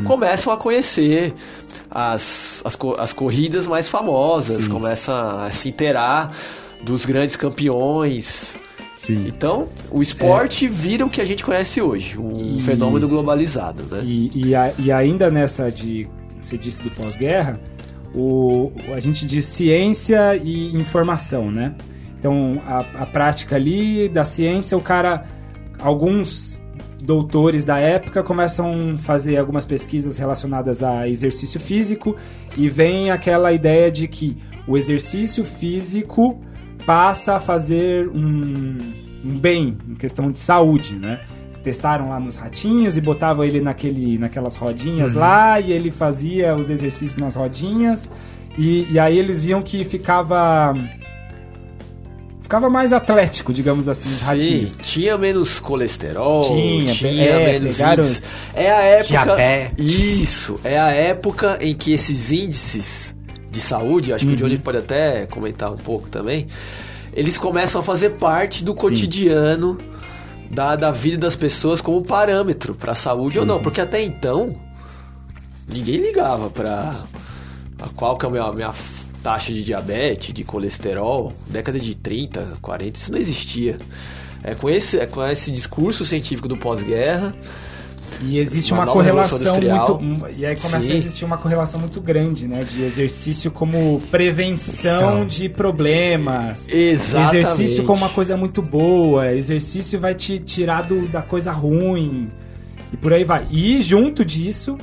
[0.05, 1.35] começam a conhecer
[1.91, 6.33] as, as, as corridas mais famosas, começam a se inteirar
[6.83, 8.57] dos grandes campeões.
[8.97, 9.25] Sim.
[9.29, 14.01] Então, o esporte vira o que a gente conhece hoje, um E- fenômeno globalizado, né?
[14.03, 16.09] E, e, a- e ainda nessa de.
[16.43, 17.59] Você disse do pós-guerra,
[18.15, 21.75] o, a gente diz ciência e informação, né?
[22.19, 25.27] Então, a, a prática ali da ciência, o cara.
[25.79, 26.63] Alguns
[27.03, 32.17] doutores da época começam a fazer algumas pesquisas relacionadas a exercício físico
[32.57, 36.41] e vem aquela ideia de que o exercício físico
[36.87, 38.79] passa a fazer um,
[39.25, 41.21] um bem em questão de saúde, né?
[41.65, 46.69] Testaram lá nos ratinhos e botavam ele naquele, naquelas rodinhas lá e ele fazia os
[46.71, 48.09] exercícios nas rodinhas
[48.57, 50.75] e, e aí eles viam que ficava
[52.41, 54.77] ficava mais atlético, digamos assim, os Sim, ratinhos.
[54.83, 58.25] tinha menos colesterol, Tinha, tinha, é, menos índices.
[58.55, 59.25] É a época.
[59.25, 59.91] Diabetes.
[59.91, 63.15] Isso, é a época em que esses índices
[63.51, 64.37] de saúde, acho que Uhum.
[64.37, 66.47] o Johnny pode até comentar um pouco também,
[67.15, 69.79] eles começam a fazer parte do cotidiano
[70.55, 73.43] da, da vida das pessoas como parâmetro para saúde Uhum.
[73.43, 74.55] ou não, porque até então
[75.69, 77.03] ninguém ligava para
[77.97, 78.75] qual que é a minha, minha
[79.23, 83.79] taxa de diabetes, de colesterol, década de 30, 40, isso não existia.
[84.43, 87.35] É com esse, é com esse discurso científico do pós-guerra,
[88.23, 90.31] E existe Uma uma, correlação muito.
[90.37, 90.93] E aí começa Sim.
[90.93, 92.63] a existir uma correlação muito grande, né?
[92.65, 95.25] De exercício como prevenção São.
[95.27, 96.67] de problemas.
[96.73, 97.37] Exatamente.
[97.39, 99.33] Exercício como uma coisa muito boa.
[99.33, 102.29] Exercício vai te tirar do- da coisa ruim.
[102.93, 103.47] E por aí vai.
[103.51, 104.77] E junto disso,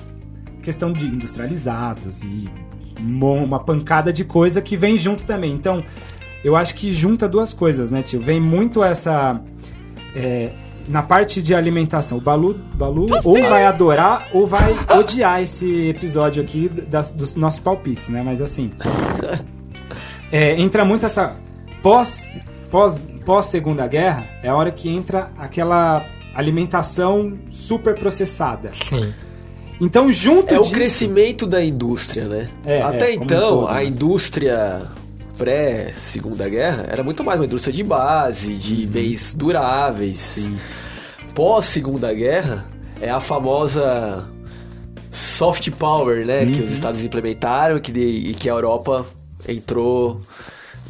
[0.61, 2.49] questão de industrializados e
[2.99, 5.53] uma pancada de coisa que vem junto também.
[5.53, 5.83] Então,
[6.43, 8.21] eu acho que junta duas coisas, né, tio?
[8.21, 9.41] Vem muito essa.
[10.15, 10.49] é,
[10.89, 16.41] na parte de alimentação, o Balu, Balu ou vai adorar ou vai odiar esse episódio
[16.43, 18.21] aqui das- dos nossos palpites, né?
[18.25, 18.69] Mas assim.
[20.31, 21.35] é, entra muito essa.
[21.81, 22.31] Pós,
[22.69, 28.69] pós, pós Segunda Guerra, é a hora que entra aquela alimentação super processada.
[28.73, 29.11] Sim.
[29.79, 32.47] Então, junto É o disso- crescimento da indústria, né?
[32.65, 33.85] É, Até é, um então, todo, a né?
[33.85, 34.81] indústria
[35.37, 40.49] pré-segunda guerra era muito mais uma indústria de base, de bens duráveis.
[40.49, 40.55] Uhum.
[40.57, 40.61] Sim.
[41.33, 44.27] Pós-segunda guerra, é a famosa
[45.09, 46.45] soft power, né?
[46.45, 46.63] Que Uhum.
[46.65, 49.05] os Estados implementaram que de- e que a Europa
[49.47, 50.19] entrou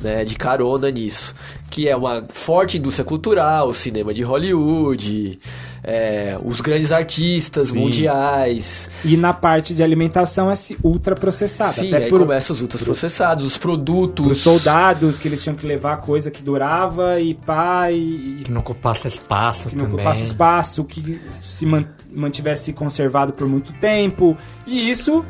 [0.01, 1.33] né, de carona nisso.
[1.69, 5.37] Que é uma forte indústria cultural, cinema de Hollywood,
[5.83, 7.79] é, os grandes artistas Sim.
[7.79, 8.89] mundiais.
[9.03, 11.73] E na parte de alimentação, esse ultra processado.
[11.73, 14.25] Sim, Até aí por, começam os ultraprocessados, os produtos.
[14.27, 18.61] os soldados, que eles tinham que levar coisa que durava e pá, e, Que não
[18.61, 19.95] ocupasse espaço que não também.
[19.99, 24.37] ocupasse espaço, que se man- mantivesse conservado por muito tempo.
[24.67, 25.25] E isso,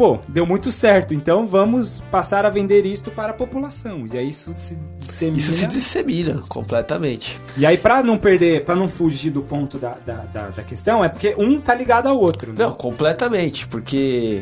[0.00, 1.12] pô, deu muito certo.
[1.12, 4.08] Então vamos passar a vender isto para a população.
[4.10, 5.36] E aí isso se dissemina.
[5.36, 7.38] Isso se dissemina completamente.
[7.54, 11.04] E aí, pra não perder, pra não fugir do ponto da, da, da, da questão,
[11.04, 12.50] é porque um tá ligado ao outro.
[12.50, 12.64] Né?
[12.64, 14.40] Não, completamente, porque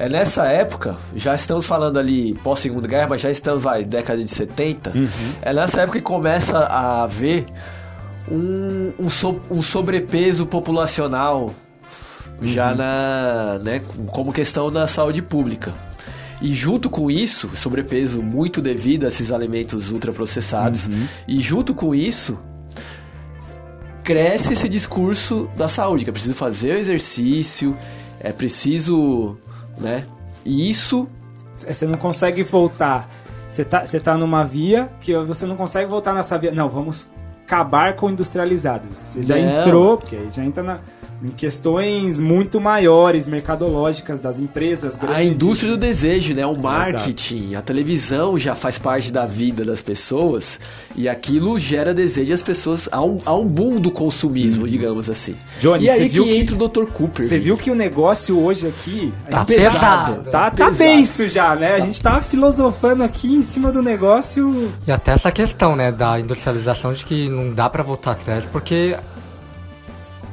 [0.00, 4.28] é nessa época, já estamos falando ali pós-segunda guerra, mas já estamos, vai, década de
[4.28, 4.92] 70,
[5.42, 7.46] é nessa época que começa a haver
[8.28, 11.52] um, um, so- um sobrepeso populacional
[12.42, 15.72] já na, né, como questão da saúde pública.
[16.42, 20.88] E junto com isso, sobrepeso muito devido a esses alimentos ultraprocessados,
[21.28, 22.38] e junto com isso,
[24.02, 27.74] cresce esse discurso da saúde, que é preciso fazer o exercício,
[28.18, 29.36] é preciso,
[29.78, 30.04] né?
[30.44, 31.06] E isso
[31.66, 33.06] É, Você não consegue voltar.
[33.46, 36.50] Você tá, você tá numa via que você não consegue voltar nessa via.
[36.52, 37.06] Não, vamos
[37.44, 38.88] acabar com o industrializado.
[38.94, 39.60] Você já Não.
[39.62, 40.80] entrou, porque aí já entra na,
[41.22, 45.16] em questões muito maiores, mercadológicas das empresas grandes.
[45.16, 46.46] a indústria do desejo, né?
[46.46, 50.58] O marketing, a televisão já faz parte da vida das pessoas
[50.96, 55.10] e aquilo gera desejo e as pessoas há um, há um boom do consumismo, digamos
[55.10, 55.34] assim.
[55.60, 56.84] Johnny, e você aí viu que que- entra o Dr.
[56.90, 57.28] Cooper.
[57.28, 59.12] Você viu que o negócio hoje aqui.
[59.26, 60.30] a Tá gente- pesado.
[60.30, 60.76] Tá, tá Pesado.
[60.78, 61.74] denso já, né?
[61.74, 64.72] A gente tá filosofando aqui em cima do negócio.
[64.86, 68.96] E até essa questão, né, da industrialização de que não dá pra voltar atrás, porque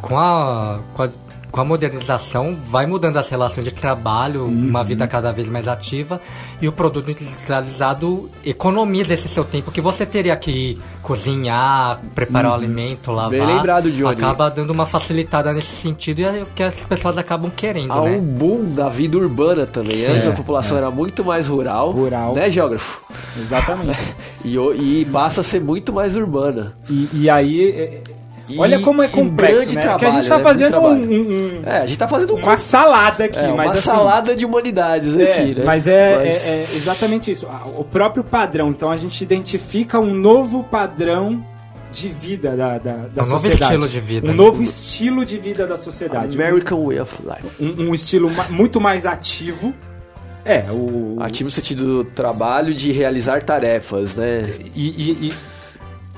[0.02, 1.10] com a, com a,
[1.52, 6.20] com a modernização vai mudando as relações de trabalho, uma vida cada vez mais ativa
[6.62, 12.54] e o produto industrializado economiza esse seu tempo que você teria que cozinhar, preparar o
[12.54, 13.32] alimento, lavar.
[13.32, 14.14] Bem lembrado, Johnny.
[14.14, 18.02] Acaba dando uma facilitada nesse sentido e é o que as pessoas acabam querendo, Há
[18.02, 18.18] né?
[18.18, 20.06] um boom da vida urbana também.
[20.06, 22.36] Antes É, a população era muito mais rural, Rural.
[22.36, 23.02] né, geógrafo?
[23.40, 23.98] Exatamente.
[24.46, 26.74] E, e passa a ser muito mais urbana.
[26.90, 28.02] E, e aí, é,
[28.50, 29.82] E- olha como é complexo, grande né?
[29.82, 30.44] trabalho, que a gente tá né?
[30.44, 33.58] fazendo um, um- um- É, a gente tá fazendo um uma salada aqui, é, uma
[33.58, 35.64] mas assim, salada de humanidades É, aqui, né?
[35.66, 37.48] Mas é, Mas- é- é exatamente isso.
[37.50, 38.70] Ah, O próprio padrão.
[38.70, 41.44] Então a gente identifica um novo padrão
[41.94, 43.64] de vida da, da, da Um novo sociedade.
[43.64, 46.36] estilo de vida, Um novo estilo de vida da sociedade.
[46.36, 47.64] American Way of Life.
[47.64, 49.74] Um, um estilo ma- muito mais ativo.
[50.46, 51.18] É, o.
[51.20, 54.50] Ativo no sentido do trabalho de realizar tarefas, né?
[54.76, 55.34] E, e- e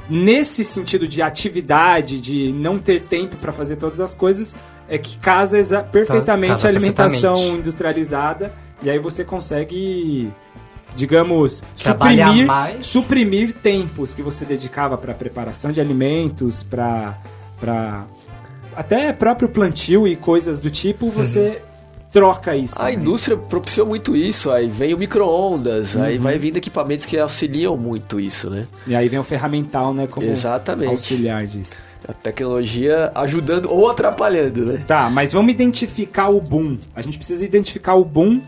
[0.10, 4.56] nesse sentido de atividade, de não ter tempo para fazer todas as coisas,
[4.88, 7.60] é que casa perfeitamente casa a alimentação perfeitamente.
[7.60, 10.32] industrializada e aí você consegue,
[10.96, 12.86] digamos, Trabalhar suprimir, mais.
[12.86, 17.18] suprimir tempos que você dedicava para preparação de alimentos, para
[17.60, 18.06] para
[18.76, 21.62] até próprio plantio e coisas do tipo, você
[22.12, 22.76] troca isso.
[22.82, 22.94] A né?
[22.94, 26.24] indústria propiciou muito isso, aí vem o micro-ondas, aí Uhum.
[26.24, 28.66] vai vindo equipamentos que auxiliam muito isso, né?
[28.88, 30.90] E aí vem o ferramental, né, como Exatamente.
[30.92, 31.74] auxiliar disso.
[32.08, 34.84] A tecnologia ajudando ou atrapalhando, né?
[34.88, 36.78] Tá, mas vamos identificar o boom.
[36.96, 38.42] A gente precisa identificar o boom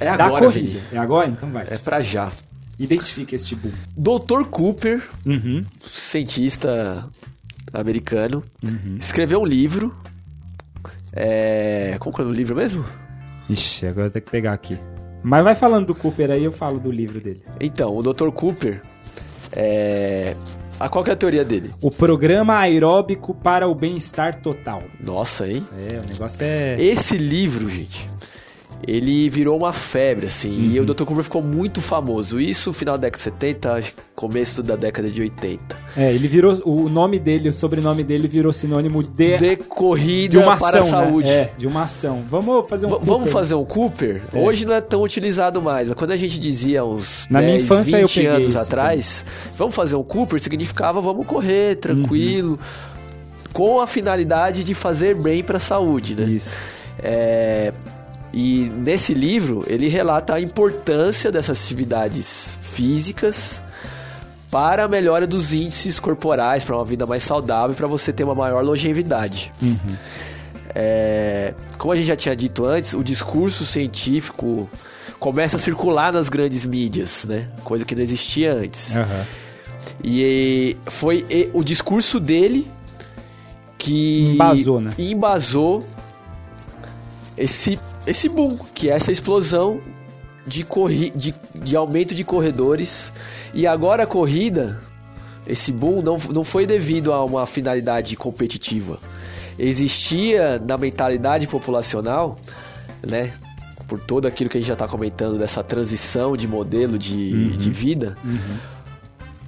[0.00, 0.80] É agora, corrida.
[0.92, 1.28] É agora?
[1.28, 1.66] Então vai.
[1.70, 2.30] É pra já.
[2.78, 3.70] Identifica este boom.
[3.96, 4.44] Dr.
[4.50, 5.62] Cooper, Uhum.
[5.92, 7.06] cientista
[7.72, 8.96] americano, Uhum.
[8.98, 9.92] escreveu um livro.
[11.16, 11.96] É...
[11.98, 12.84] Como que é o livro mesmo?
[13.48, 14.78] Ixi, agora tem que pegar aqui.
[15.22, 17.42] Mas vai falando do Cooper aí, eu falo do livro dele.
[17.60, 18.30] Então, o Dr.
[18.30, 18.80] Cooper.
[19.56, 20.36] É...
[20.78, 21.70] A qual que é a teoria dele?
[21.82, 24.82] O programa aeróbico para o bem-estar total.
[25.02, 25.66] Nossa, hein?
[25.88, 26.76] É, o negócio é.
[26.78, 28.06] Esse livro, gente,
[28.86, 30.86] ele virou uma febre, assim, e o Uhum.
[30.86, 31.04] Dr.
[31.04, 32.40] Cooper ficou muito famoso.
[32.40, 35.76] Isso no final da década de 70, acho que começo da década de 80.
[35.96, 36.60] É, ele virou.
[36.64, 40.98] O nome dele, o sobrenome dele virou sinônimo de, De corrida de uma para ação.
[40.98, 41.28] a saúde.
[41.28, 41.34] Né?
[41.34, 42.22] É, de uma ação.
[42.28, 43.12] Vamos fazer um V- Cooper.
[43.14, 44.22] Vamos fazer um Cooper?
[44.32, 44.38] É.
[44.38, 47.64] Hoje não é tão utilizado mais, mas quando a gente dizia uns Na 10, minha
[47.64, 49.24] infância 20 eu peguei anos esse atrás,
[49.56, 52.58] vamos fazer um Cooper significava vamos correr tranquilo,
[53.52, 56.24] com a finalidade de fazer bem para a saúde, né?
[56.26, 56.50] Isso.
[56.98, 57.72] É,
[58.32, 63.62] e nesse livro ele relata a importância dessas atividades físicas
[64.50, 68.24] para a melhora dos índices corporais, para uma vida mais saudável e para você ter
[68.24, 69.52] uma maior longevidade.
[70.74, 74.68] É, como a gente já tinha dito antes, o discurso científico
[75.18, 77.48] começa a circular nas grandes mídias, né?
[77.64, 78.96] Coisa que não existia antes.
[78.96, 79.24] Aham.
[80.04, 82.66] E foi o discurso dele
[83.78, 84.92] que Embasou, né?
[84.98, 85.84] embasou
[87.36, 89.80] esse, esse boom, que é essa explosão
[90.46, 93.12] de, corri de, de aumento de corredores.
[93.52, 94.80] E agora a corrida,
[95.46, 98.98] esse boom, não, não foi devido a uma finalidade competitiva.
[99.58, 102.36] Existia na mentalidade populacional,
[103.06, 103.32] né?
[103.88, 107.70] Por todo aquilo que a gente já está comentando, dessa transição de modelo de, de
[107.70, 108.18] vida,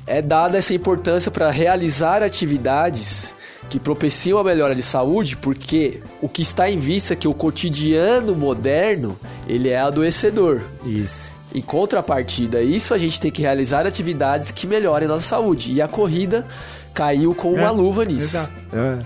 [0.07, 3.35] é dada essa importância para realizar atividades
[3.69, 7.35] que propiciam a melhora de saúde, porque o que está em vista é que o
[7.35, 10.61] cotidiano moderno ele é adoecedor.
[10.85, 11.29] Isso.
[11.55, 15.73] Em contrapartida, isso a gente tem que realizar atividades que melhorem a nossa saúde.
[15.73, 16.47] E a corrida
[16.95, 18.37] caiu com uma É, luva nisso.
[18.37, 18.53] Exato.
[18.73, 18.99] É.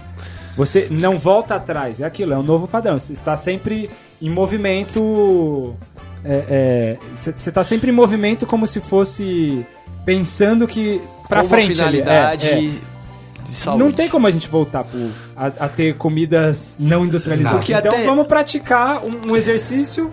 [0.56, 2.98] Você não volta atrás, é aquilo, é um novo padrão.
[2.98, 3.88] Você está sempre
[4.20, 5.74] em movimento.
[6.24, 9.64] é, é, Você está sempre em movimento como se fosse
[10.04, 11.72] pensando que com frente.
[11.80, 11.98] uma ali.
[11.98, 12.91] finalidade É, é.
[13.52, 13.82] De saúde.
[13.84, 17.58] Não tem como a gente voltar pro, a, a ter comidas não industrializadas.
[17.60, 20.10] Porque então até- vamos praticar um, um exercício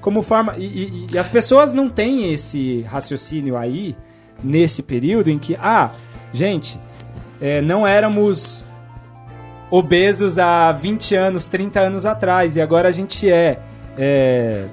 [0.00, 0.54] como forma.
[0.58, 3.94] E, e- e as pessoas não têm esse raciocínio aí,
[4.42, 5.90] nesse período, em que, ah,
[6.32, 6.78] gente,
[7.40, 8.64] é, não éramos
[9.70, 13.58] obesos há 20 anos, 30 anos atrás, e agora a gente é.
[13.96, 14.64] é,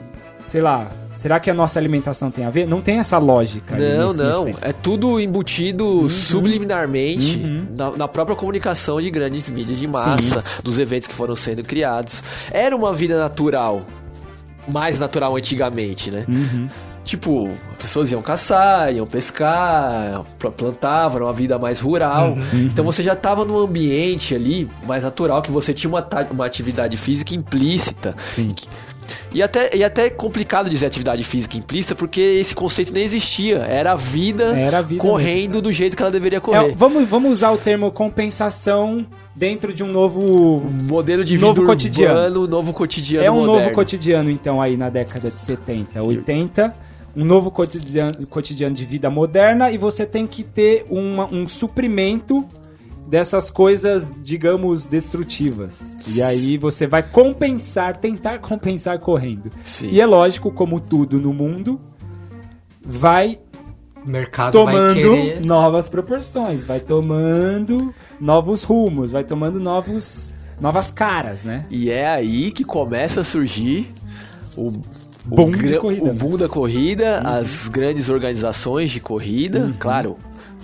[0.50, 0.88] sei lá.
[1.18, 2.68] Será que a nossa alimentação tem a ver?
[2.68, 3.76] Não tem essa lógica.
[3.76, 4.46] Não, nesse- não.
[4.46, 4.60] nesse.
[4.64, 7.68] É tudo embutido subliminarmente Uhum.
[7.76, 12.24] na, na própria comunicação de grandes mídias de massa, dos eventos que foram sendo criados.
[12.52, 13.82] Era uma vida natural.
[14.72, 16.26] Mais natural antigamente, né?
[16.28, 16.68] Uhum.
[17.04, 22.32] Tipo, as pessoas iam caçar, iam pescar, pl- plantavam, era uma vida mais rural.
[22.32, 22.64] Uhum.
[22.66, 26.98] Então você já estava num ambiente ali mais natural, que você tinha uma, uma atividade
[26.98, 28.14] física implícita.
[28.36, 28.50] Sim.
[28.50, 28.68] Que-
[29.34, 33.58] E até, e até é complicado dizer atividade física implícita, porque esse conceito nem existia.
[33.60, 36.74] Era a vida, Era a vida correndo do jeito que ela deveria É, correr.
[36.76, 42.14] vamos, vamos usar o termo compensação dentro de um novo Modelo de Novo vida cotidiano.
[42.20, 43.62] urbano, novo cotidiano é um moderno.
[43.64, 46.72] novo cotidiano então aí na década de 70, 80,
[47.16, 52.44] um novo cotidiano, cotidiano de vida moderna e você tem que ter uma- um suprimento
[53.08, 55.82] dessas coisas, digamos, destrutivas.
[56.16, 59.50] E aí você vai compensar, tentar compensar correndo.
[59.64, 59.90] Sim.
[59.92, 61.80] E é lógico, como tudo no mundo,
[62.86, 63.40] vai
[64.06, 65.46] O mercado vai tomando querer...
[65.46, 71.66] novas proporções, vai tomando novos rumos, vai tomando novos novas caras, né?
[71.70, 73.92] E é aí que começa a surgir
[74.56, 76.14] o, o Boom de corrida, o né?
[76.14, 79.74] boom da corrida, as grandes organizações de corrida, Uhum.
[79.78, 80.18] claro,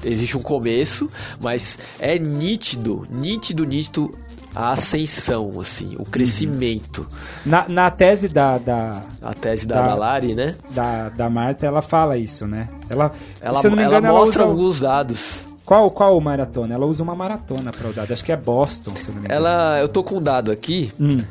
[0.06, 1.08] existe um começo,
[1.42, 4.14] mas é nítido, nítido, nítido
[4.56, 7.08] a ascensão, assim, o crescimento.
[7.46, 9.82] Na, na tese da, da, A tese da.
[9.82, 10.56] Dalari, né?
[10.72, 12.70] da, da Marta, ela fala isso, né?
[12.90, 13.12] Ela,
[13.42, 14.52] Ela, se eu não me ela engano, ela, mostra usa...
[14.52, 15.48] alguns dados.
[15.66, 16.74] Qual, qual maratona?
[16.76, 18.12] Ela usa uma maratona pra o dado.
[18.12, 19.34] Acho que é Boston, se eu não me engano.
[19.34, 21.24] Ela, eu tô com um dado aqui, Hum,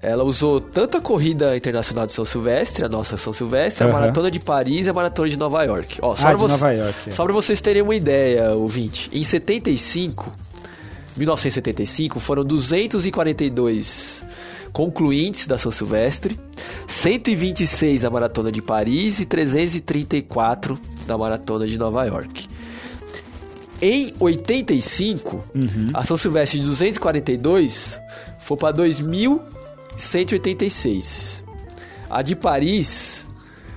[0.00, 3.92] ela usou tanto a corrida internacional de São Silvestre, a nossa São Silvestre, Aham.
[3.96, 5.98] a maratona de Paris e a maratona de Nova York.
[6.00, 6.94] Ó, só ah, pra você- Nova York.
[7.08, 7.10] é.
[7.10, 9.10] Só pra vocês terem uma ideia, ouvinte.
[9.12, 10.32] Em 75,
[11.16, 14.24] 1975, foram 242
[14.72, 16.38] concluintes da São Silvestre,
[16.86, 22.46] 126 da Maratona de Paris e 334 da Maratona de Nova York.
[23.80, 25.88] Em 85, Uhum.
[25.94, 27.98] a São Silvestre de 242
[28.40, 28.72] foi para
[29.98, 31.44] 2.186.
[32.08, 33.26] A de Paris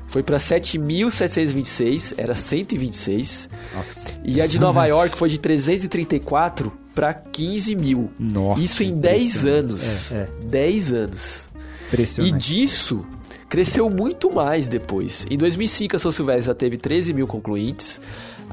[0.08, 3.50] foi para 7.726, era 126.
[3.76, 4.14] Nossa.
[4.24, 8.10] E a de Nova York foi de 334 para 15 mil.
[8.20, 9.72] Nossa, Isso em 10 impressionante.
[9.72, 10.12] anos.
[10.12, 10.28] É, é.
[10.48, 11.50] 10 anos.
[12.20, 13.04] E disso
[13.50, 15.26] cresceu muito mais depois.
[15.30, 18.00] Em 2005, a São Silvestre já teve 13 mil concluintes.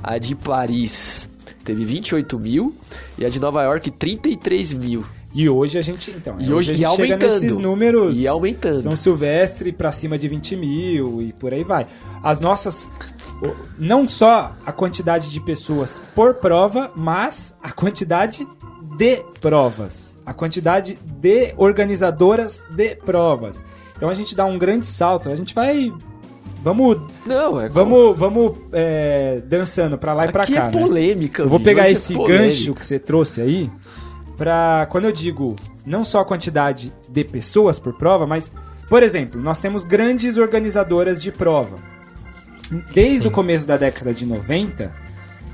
[0.02, 1.28] A de Paris
[1.64, 2.74] teve 28 mil.
[3.16, 5.04] E a de Nova York, 33 mil.
[5.40, 7.30] E hoje a gente, então, E hoje- a e aumentando.
[7.32, 8.18] nesses números.
[8.18, 8.82] E aumentando.
[8.82, 11.86] São Silvestre pra cima de 20 mil e por aí vai.
[12.24, 12.88] As nossas.
[13.78, 18.44] Não só a quantidade de pessoas por prova, mas a quantidade
[18.96, 20.18] de provas.
[20.26, 23.64] A quantidade de organizadoras de provas.
[23.96, 25.28] Então a gente dá um grande salto.
[25.28, 25.92] A gente vai.
[26.64, 26.96] Vamos.
[27.24, 30.62] Não, é Vamos, vamos é, dançando pra lá e pra Aqui cá.
[30.62, 30.82] é né?
[30.82, 31.42] polêmica.
[31.42, 32.44] Eu vou pegar hoje é esse polêmica.
[32.44, 33.70] gancho que você trouxe aí
[34.38, 38.50] pra quando eu digo não só a quantidade de pessoas por prova, mas
[38.88, 41.76] por exemplo, nós temos grandes organizadoras de prova.
[42.94, 44.94] Desde o começo da década de 90,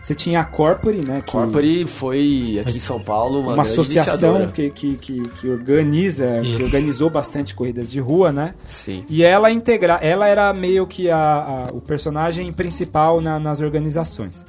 [0.01, 4.49] você tinha a Corpore, né, que Corpore foi aqui em São Paulo uma, uma associação
[4.49, 6.65] que, que, que, que organiza, que Isso.
[6.65, 8.55] organizou bastante corridas de rua, né?
[8.59, 9.05] Sim.
[9.09, 14.45] E ela integra, ela era meio que a, a- o personagem principal na- nas organizações.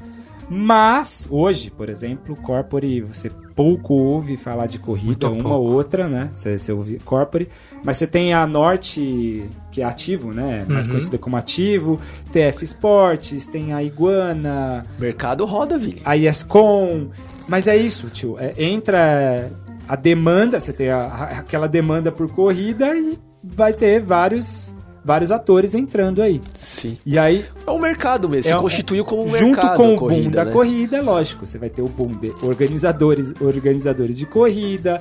[0.49, 6.07] Mas hoje, por exemplo, Corpore, você pouco ouve falar de corrida, Muito uma ou outra,
[6.07, 6.27] né?
[6.35, 7.47] Você, você ouve Corpore,
[7.83, 10.65] mas você tem a Norte, que é ativo, né?
[10.67, 10.91] Mais Uhum.
[10.93, 11.99] conhecida como ativo,
[12.31, 16.01] TF Esportes, tem a Iguana, Mercado roda, Vini.
[16.05, 17.07] a ESCOM.
[17.47, 18.37] Mas é isso, tio.
[18.37, 19.49] É, entra
[19.87, 24.74] a demanda, você tem a- a- aquela demanda por corrida e vai ter vários,
[25.05, 26.41] vários atores entrando aí.
[26.55, 26.97] Sim.
[27.05, 28.51] E aí, É um mercado mesmo.
[28.51, 30.51] É se constituiu como um junto mercado com a o boom corrida, da né?
[30.51, 34.99] corrida, é lógico, você vai ter o boom de organizadores, organizadores de corrida,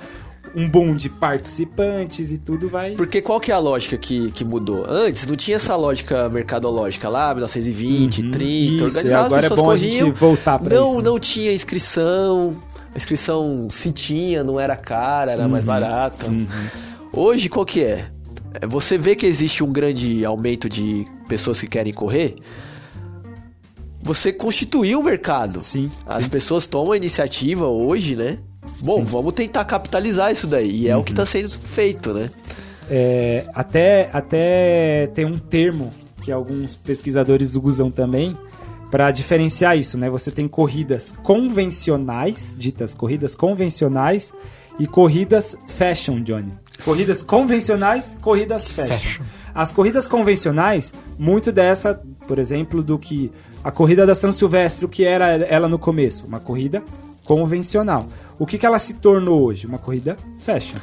[0.54, 2.92] um boom de participantes e tudo vai.
[2.92, 4.84] Porque qual que é a lógica que, que mudou?
[4.88, 9.48] Antes não tinha essa lógica mercadológica lá, 1920, Uhum, 30, isso, organizar, e agora é
[9.48, 10.12] bom corriam.
[10.12, 10.96] voltar pra não, isso.
[10.98, 11.02] né?
[11.02, 12.54] não tinha inscrição.
[12.94, 15.48] A inscrição se tinha, não era cara, era Uhum.
[15.48, 16.26] mais barata.
[17.12, 18.04] Hoje qual que é?
[18.68, 22.36] Você vê que existe um grande aumento de pessoas que querem correr.
[24.02, 25.62] Você constituiu o mercado.
[25.62, 26.30] Sim, As sim.
[26.30, 28.38] pessoas tomam a iniciativa hoje, né?
[28.82, 30.82] Bom, vamos tentar capitalizar isso daí.
[30.82, 31.22] E é o que Uhum.
[31.22, 32.30] está sendo feito, né?
[32.90, 35.90] É, até, até tem um termo
[36.20, 38.36] que alguns pesquisadores usam também
[38.90, 40.08] para diferenciar isso, né?
[40.10, 44.32] Você tem corridas convencionais, ditas corridas convencionais,
[44.78, 46.52] e corridas fashion, Johnny.
[46.84, 48.94] Corridas convencionais, corridas fashion.
[48.98, 49.24] Fashion.
[49.54, 53.30] As corridas convencionais, muito dessa, por exemplo, do que
[53.62, 56.26] a corrida da São Silvestre, o que era ela no começo?
[56.26, 56.82] Uma corrida
[57.24, 58.04] convencional.
[58.38, 59.66] O que, que ela se tornou hoje?
[59.66, 60.78] Uma corrida fashion.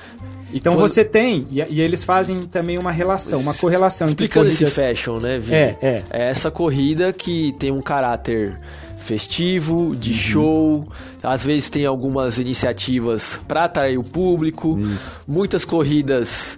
[0.54, 4.64] Então quando- você tem, e, e eles fazem também uma relação, uma correlação Explicando entre
[4.66, 4.98] esse corridas...
[4.98, 5.56] fashion, né, Vini?
[5.58, 6.04] É, é.
[6.12, 8.58] essa corrida que tem um caráter
[9.02, 9.96] festivo, Uhum.
[9.96, 10.88] de show.
[11.24, 14.80] Às vezes tem algumas iniciativas para atrair o público.
[15.28, 16.58] Muitas corridas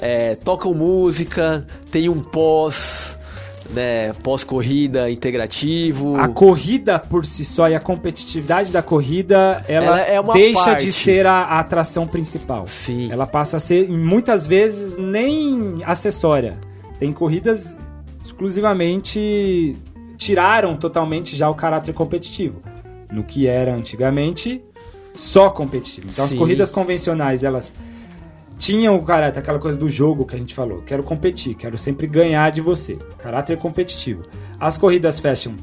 [0.00, 3.16] é, tocam música, tem um pós.
[3.74, 6.16] né, pós-corrida, integrativo.
[6.16, 10.64] A corrida por si só e a competitividade da corrida, ela, Ela é uma deixa
[10.64, 10.86] parte.
[10.86, 12.66] de ser a, a atração principal.
[12.66, 13.12] Sim.
[13.12, 16.56] Ela passa a ser, muitas vezes, nem acessória.
[16.98, 17.76] Tem corridas
[18.24, 19.76] exclusivamente
[20.18, 22.60] tiraram totalmente já o caráter competitivo.
[23.10, 24.60] No que era antigamente
[25.14, 26.08] só competitivo.
[26.10, 26.36] Então as Sim.
[26.36, 27.72] corridas convencionais, elas
[28.58, 30.82] tinham o caráter, aquela coisa do jogo que a gente falou.
[30.82, 32.96] Quero competir, quero sempre ganhar de você.
[33.18, 34.22] Caráter competitivo.
[34.60, 35.54] As corridas fashion,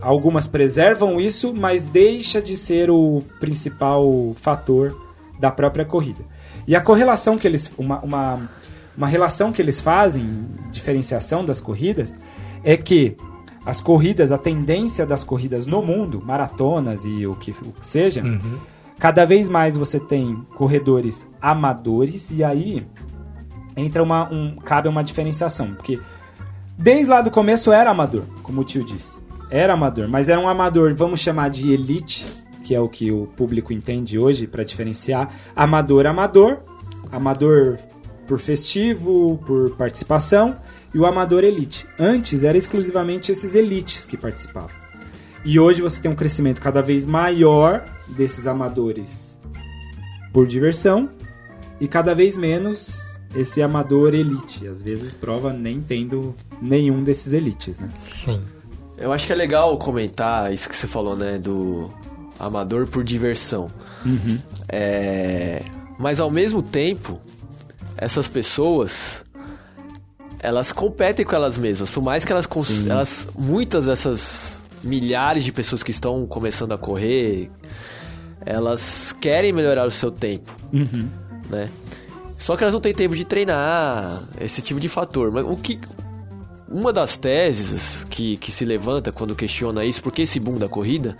[0.00, 4.96] algumas preservam isso, mas deixa de ser o principal fator
[5.40, 6.22] da própria corrida.
[6.68, 7.72] E a correlação que eles.
[7.76, 8.50] Uma, uma,
[8.96, 12.14] uma relação que eles fazem, diferenciação das corridas,
[12.62, 13.16] é que
[13.64, 18.22] as corridas, a tendência das corridas no mundo, maratonas e o que, o que seja,
[18.98, 22.86] cada vez mais você tem corredores amadores e aí
[23.76, 26.00] entra uma um, cabe uma diferenciação, porque
[26.76, 29.20] desde lá do começo era amador, como o tio disse.
[29.48, 32.24] Era amador, mas era um amador, vamos chamar de elite,
[32.64, 35.30] que é o que o público entende hoje para diferenciar.
[35.54, 36.58] Amador amador,
[37.12, 37.78] amador
[38.26, 40.56] por festivo, por participação
[40.94, 41.86] e o amador elite.
[41.98, 44.70] Antes era exclusivamente esses elites que participavam.
[45.44, 47.84] E hoje você tem um crescimento cada vez maior
[48.16, 49.38] desses amadores
[50.32, 51.10] por diversão
[51.80, 54.66] e cada vez menos esse amador elite.
[54.68, 57.88] Às vezes prova nem tendo nenhum desses elites, né?
[57.98, 58.40] Sim.
[58.96, 61.38] Eu acho que é legal comentar isso que você falou, né?
[61.38, 61.90] Do
[62.38, 63.70] amador por diversão.
[64.68, 65.62] É,
[65.98, 67.18] Mas ao mesmo tempo,
[67.96, 69.24] essas pessoas
[70.42, 71.90] elas competem com elas mesmas.
[71.90, 76.78] Por mais que elas, cons- elas muitas dessas milhares de pessoas que estão começando a
[76.78, 77.48] correr,
[78.44, 80.50] elas querem melhorar o seu tempo,
[81.48, 81.68] né?
[82.36, 85.30] Só que elas não têm tempo de treinar, esse tipo de fator.
[85.30, 85.78] Mas o que
[86.68, 90.68] uma das teses que, que se levanta quando questiona isso, por que esse boom da
[90.68, 91.16] corrida,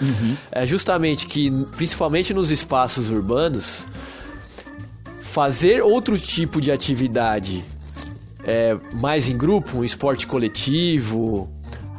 [0.51, 3.87] é justamente que, principalmente nos espaços urbanos,
[5.23, 7.63] fazer outro tipo de atividade
[8.45, 11.49] é, mais em grupo, um esporte coletivo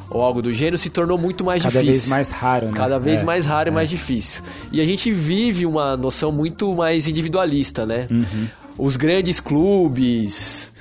[0.10, 1.92] ou algo do gênero, se tornou muito mais Cada difícil.
[2.02, 2.74] vez mais raro, né?
[2.76, 3.72] Cada vez É, mais raro é.
[3.72, 4.44] e mais difícil.
[4.72, 8.08] E a gente vive uma noção muito mais individualista, né?
[8.12, 8.48] Uhum.
[8.78, 10.72] Os grandes clubes,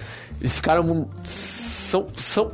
[0.41, 1.09] eles ficaram.
[1.25, 2.07] São.
[2.17, 2.51] são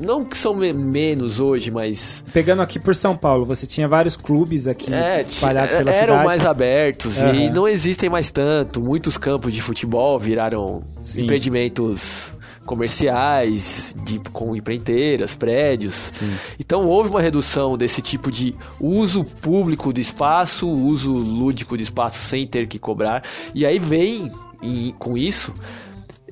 [0.00, 2.24] não que são me- menos hoje, mas.
[2.32, 6.24] Pegando aqui por São Paulo, você tinha vários clubes aqui É, espalhados pela eram cidade.
[6.24, 7.50] mais abertos e Aham.
[7.52, 8.80] não existem mais tanto.
[8.80, 11.22] Muitos campos de futebol viraram Sim.
[11.24, 12.34] empreendimentos
[12.66, 16.12] comerciais, de, com empreiteiras, prédios.
[16.18, 16.32] Sim.
[16.58, 22.18] Então houve uma redução desse tipo de uso público do espaço, uso lúdico do espaço
[22.18, 23.22] sem ter que cobrar.
[23.54, 24.30] E aí vem
[24.62, 25.52] e, com isso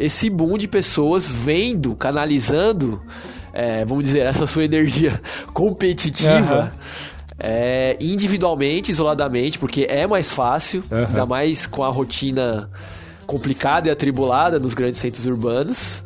[0.00, 2.98] esse boom de pessoas vendo, canalizando,
[3.52, 5.20] é, vamos dizer, essa sua energia
[5.52, 6.60] competitiva.
[6.60, 6.70] Aham.
[7.42, 11.06] é, individualmente, isoladamente, porque é mais fácil, Aham.
[11.06, 12.70] ainda mais com a rotina
[13.26, 16.02] complicada e atribulada nos grandes centros urbanos,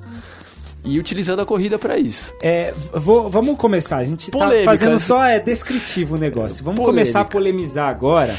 [0.85, 2.35] e utilizando a corrida para isso.
[2.43, 3.97] É, vou- vamos começar.
[3.97, 4.65] A gente tá Polêmica.
[4.65, 6.63] fazendo só é descritivo o negócio.
[6.65, 7.03] Vamos Polêmica.
[7.05, 8.35] começar a polemizar agora.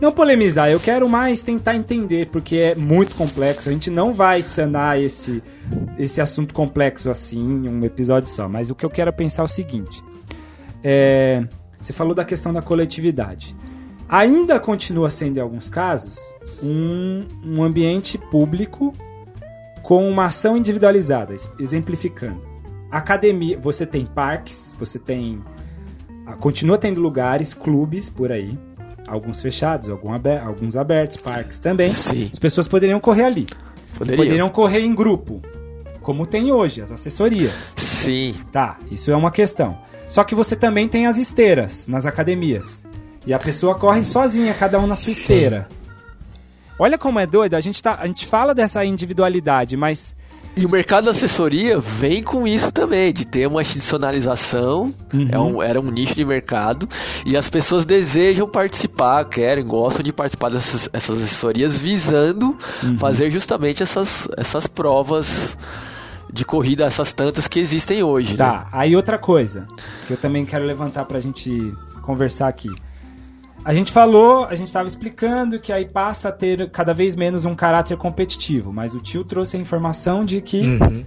[0.00, 3.68] Não polemizar, eu quero mais tentar entender, porque é muito complexo.
[3.68, 5.40] A gente não vai sanar esse,
[5.96, 8.48] esse assunto complexo assim em um episódio só.
[8.48, 10.02] Mas o que eu quero pensar é o seguinte:
[10.82, 11.44] é,
[11.80, 13.56] você falou da questão da coletividade.
[14.08, 16.18] Ainda continua sendo, em alguns casos,
[16.62, 18.92] um, um ambiente público
[19.84, 22.40] com uma ação individualizada, exemplificando.
[22.90, 25.40] Academia, você tem parques, você tem.
[26.26, 28.58] ah, Continua tendo lugares, clubes por aí.
[29.06, 31.90] Alguns fechados, alguns abertos, parques também.
[31.90, 32.30] Sim.
[32.32, 33.46] As pessoas poderiam correr ali.
[33.98, 34.16] Poderia.
[34.24, 35.42] Poderiam correr em grupo.
[36.00, 37.52] Como tem hoje, as assessorias.
[37.76, 38.34] Sim.
[38.50, 39.76] Tá, isso é uma questão.
[40.08, 42.84] Só que você também tem as esteiras nas academias.
[43.26, 45.68] E a pessoa corre sozinha, cada um na sua esteira.
[46.78, 50.14] Olha como é doido, a gente, tá, a gente fala dessa individualidade, mas
[50.56, 55.28] E o mercado da assessoria vem com isso também, de ter uma institucionalização, Uhum.
[55.30, 56.88] é um- era um nicho de mercado,
[57.26, 62.96] e as pessoas desejam participar, querem, gostam de participar dessas essas assessorias, visando Uhum.
[62.98, 65.56] fazer justamente essas, essas provas
[66.32, 68.32] de corrida, essas tantas que existem hoje.
[68.32, 68.38] né?
[68.38, 69.66] Tá, aí outra coisa
[70.06, 71.72] que eu também quero levantar pra gente
[72.02, 72.68] conversar aqui.
[73.64, 77.44] A gente falou, a gente tava explicando que aí passa a ter cada vez menos
[77.46, 81.04] um caráter competitivo, mas o tio trouxe a informação de que Uhum.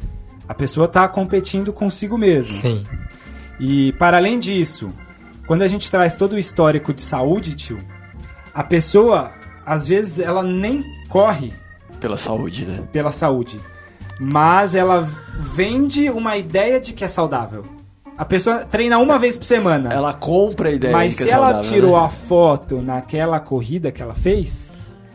[0.47, 2.55] a pessoa tá competindo consigo mesmo.
[2.55, 2.84] Sim.
[3.60, 4.88] E para além disso,
[5.45, 7.78] quando a gente traz todo o histórico de saúde, tio,
[8.53, 9.32] a pessoa,
[9.64, 11.53] às vezes, ela nem corre
[11.99, 12.84] Pela saúde, né?
[12.91, 13.60] pela saúde,
[14.20, 15.08] mas ela
[15.39, 17.64] vende uma ideia de que é saudável.
[18.18, 19.91] A pessoa treina uma vez por semana.
[19.93, 22.05] Ela compra a ideia Mas que se é ela saudável, tirou né?
[22.05, 24.68] a foto naquela corrida que ela fez,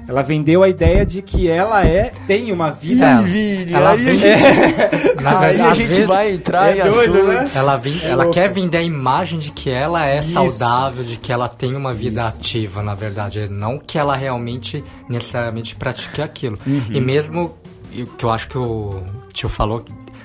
[0.06, 3.04] ela vendeu a ideia de que ela é tem uma vida.
[3.04, 6.80] Ela- Vini, ela aí, vende- a gente, Na aí a gente vezes- vai entrar É
[6.86, 7.44] em doido, né?
[7.56, 10.32] Ela, vem, É ela quer vender a imagem de que ela é Isso.
[10.32, 13.48] saudável, de que ela tem uma vida ativa, na verdade.
[13.50, 16.56] Não que ela realmente necessariamente pratique aquilo.
[16.66, 16.82] Uhum.
[16.90, 17.56] E mesmo
[17.96, 19.84] o que eu acho que o tio falou,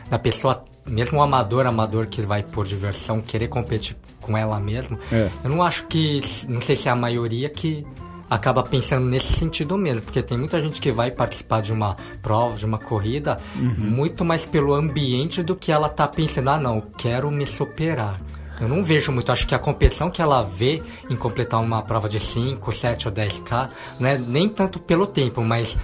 [0.10, 4.98] da pessoa, mesmo o amador, amador que vai por diversão, querer competir com ela mesmo,
[5.12, 5.30] É.
[5.44, 6.22] eu não acho que.
[6.48, 7.86] Não sei se é a maioria que
[8.30, 12.58] acaba pensando nesse sentido mesmo, porque tem muita gente que vai participar de uma prova,
[12.58, 13.74] de uma corrida, Uhum.
[13.78, 18.20] muito mais pelo ambiente do que ela tá pensando, ah não, eu quero me superar.
[18.60, 22.10] Eu não vejo muito, acho que a competição que ela vê em completar uma prova
[22.10, 23.70] de 5, 7 ou 10k,
[24.00, 25.78] não é nem tanto pelo tempo, mas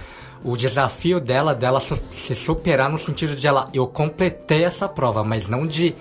[0.44, 5.48] o desafio dela, dela se superar no sentido de ela, eu completei essa prova, mas
[5.48, 5.94] não de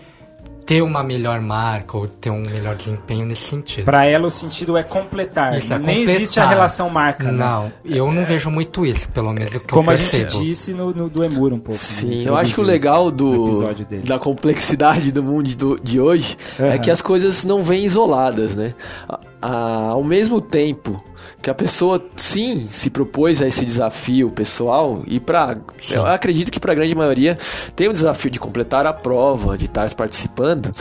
[0.66, 3.84] ter uma melhor marca ou ter um melhor desempenho nesse sentido.
[3.84, 5.58] Pra ela o sentido é completar.
[5.58, 6.16] Isso, é Nem completar.
[6.16, 7.24] existe a relação marca.
[7.26, 7.32] né?
[7.34, 10.42] Não, eu não vejo muito isso, pelo menos o que Como eu a gente percebo.
[10.44, 11.74] disse no, no do Emura um pouco.
[11.74, 11.78] né?
[11.86, 14.04] Sim, eu acho que o legal do, episódio dele.
[14.04, 16.78] da complexidade do mundo do- de hoje é Aham.
[16.78, 18.74] que as coisas não vêm isoladas, né?
[19.10, 21.04] A- a- ao mesmo tempo
[21.44, 25.58] que a pessoa, sim, se propôs a esse desafio pessoal e para
[25.92, 27.38] eu acredito que para a grande maioria
[27.76, 30.74] tem o desafio de completar a prova, de estar participando,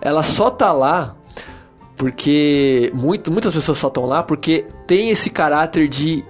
[0.00, 1.14] ela só tá lá
[1.96, 6.24] porque muito, muitas pessoas só estão lá porque tem esse caráter de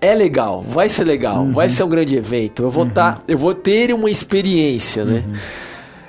[0.00, 1.52] é legal, vai ser legal, Uhum.
[1.54, 2.62] vai ser um grande evento.
[2.62, 5.24] Eu vou tá, eu vou ter uma experiência, né?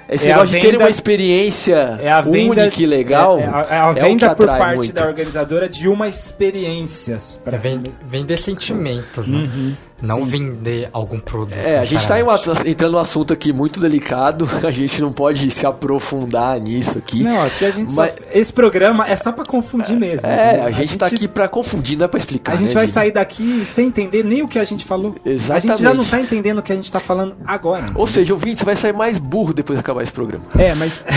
[0.07, 3.39] Esse É a negócio de ter venda- uma experiência É a venda, única e legal
[3.39, 4.93] É, é a, é a é o venda que por atrai parte muito.
[4.93, 7.17] da organizadora de uma experiência.
[7.43, 7.55] Pra...
[7.55, 9.39] É vender, vender sentimentos, né?
[9.39, 9.73] Uhum.
[10.01, 10.29] Não Sim.
[10.29, 11.55] vender algum produto.
[11.57, 15.11] É, a gente tá um ato- entrando num assunto aqui muito delicado, a gente não
[15.11, 17.23] pode se aprofundar nisso aqui.
[17.23, 20.27] Não, aqui a gente Mas- só, Esse programa é só pra confundir mesmo.
[20.27, 20.67] É, entendeu?
[20.67, 22.53] a gente tá aqui pra confundir, não é pra explicar.
[22.53, 22.93] A gente né, vai Vini?
[22.93, 25.15] sair daqui sem entender nem o que a gente falou.
[25.25, 25.95] A gente já Exatamente.
[25.97, 27.85] não tá entendendo o que a gente tá falando agora.
[27.95, 30.43] Ou seja, ouvinte, você vai sair mais burro depois de acabar esse programa.
[30.57, 31.01] É, mas.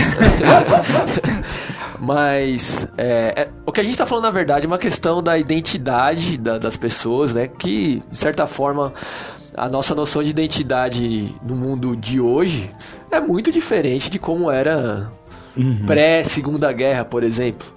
[1.99, 5.37] Mas é, é- o que a gente tá falando, na verdade, é uma questão da
[5.37, 7.47] identidade da- das pessoas, né?
[7.47, 8.93] Que, de certa forma,
[9.55, 12.71] a nossa noção de identidade no mundo de hoje
[13.11, 15.11] é muito diferente de como era
[15.85, 17.67] pré-segunda guerra, por exemplo.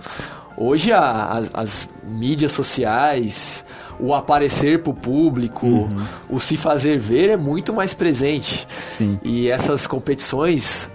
[0.57, 3.64] Hoje a- as, as mídias sociais,
[3.99, 5.89] o aparecer pro público,
[6.29, 8.66] o se fazer ver é muito mais presente.
[8.87, 9.18] Sim.
[9.23, 10.89] E essas competições,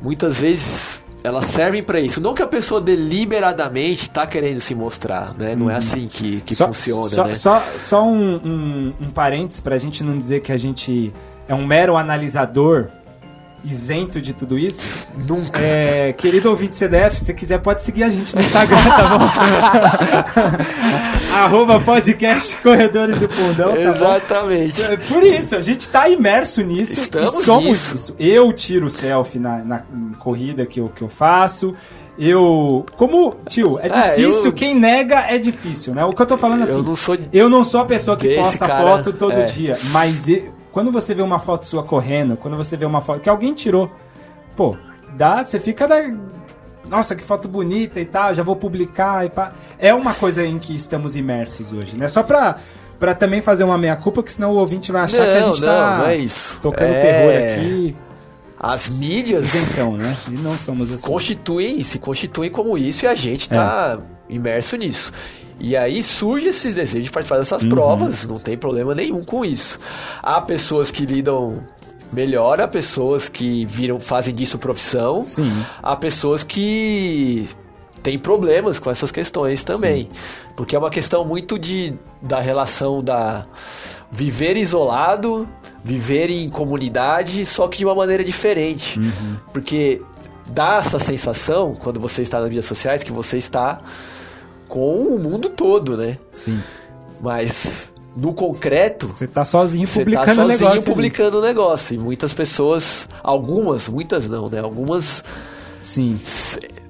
[0.00, 2.20] muitas vezes, elas servem para isso.
[2.20, 5.54] Não que a pessoa deliberadamente tá querendo se mostrar, né?
[5.54, 7.34] Não é assim que, que só, funciona, só, né?
[7.34, 11.12] Só, só um, um, um parênteses pra gente não dizer que a gente
[11.46, 12.88] é um mero analisador
[13.64, 15.08] isento de tudo isso.
[15.28, 15.60] Nunca.
[15.60, 19.24] É, querido ouvinte CDF, se você quiser pode seguir a gente no Instagram, tá bom?
[21.34, 23.80] Arroba podcast Corredores do Fundão, tá?
[23.80, 24.82] Exatamente.
[24.82, 27.94] É Por isso, a gente tá imerso nisso Estamos somos nisso.
[27.94, 28.14] isso.
[28.18, 29.82] Eu tiro selfie na, na
[30.18, 31.74] corrida que eu, que eu faço.
[32.24, 32.84] Eu.
[32.96, 36.04] Como, tio, é É, difícil, eu- quem nega é difícil, né?
[36.04, 36.72] O que eu tô falando assim.
[36.74, 37.18] Eu não sou.
[37.32, 39.44] Eu não sou a pessoa que posta cara, foto todo é.
[39.44, 40.26] dia, mas
[40.70, 43.90] quando você vê uma foto sua correndo, quando você vê uma foto que alguém tirou,
[44.56, 44.76] pô,
[45.16, 45.96] dá, você fica da.
[46.88, 49.52] Nossa, que foto bonita e tal, já vou publicar e pá.
[49.78, 52.08] É uma coisa em que estamos imersos hoje, né?
[52.08, 52.56] Só pra,
[52.98, 55.60] pra também fazer uma meia-culpa, porque senão o ouvinte vai achar que a Não, gente
[55.60, 56.58] não, tá não é isso.
[56.60, 57.96] tocando É, terror aqui.
[58.62, 60.16] As mídias Isentão, né?
[60.28, 61.02] E não somos assim.
[61.02, 63.98] constituem, se constituem como isso e a gente tá
[64.30, 65.12] imerso nisso.
[65.58, 67.40] E aí surge esses desejos de participar Uhum.
[67.42, 69.78] dessas provas, não tem problema nenhum com isso.
[70.22, 71.60] Há pessoas que lidam
[72.12, 75.50] melhor, há pessoas que viram, fazem disso profissão, Sim.
[75.82, 77.48] há pessoas que
[78.02, 80.08] têm problemas com essas questões também.
[80.56, 83.44] Porque é uma questão muito de da relação da
[84.10, 85.48] viver isolado,
[85.84, 88.98] viver em comunidade, só que de uma maneira diferente.
[88.98, 89.36] Uhum.
[89.52, 90.00] Porque
[90.52, 93.80] dá essa sensação, quando você está nas mídias sociais, que você está
[94.68, 96.18] com o mundo todo, né?
[96.32, 96.58] Sim.
[97.20, 100.78] Mas no concreto, Você tá sozinho você publicando tá o sozinho negócio.
[100.78, 100.82] ali.
[100.84, 101.94] publicando o negócio.
[101.94, 104.60] E muitas pessoas, algumas, muitas não, né?
[104.60, 105.24] Algumas
[105.80, 106.18] Sim.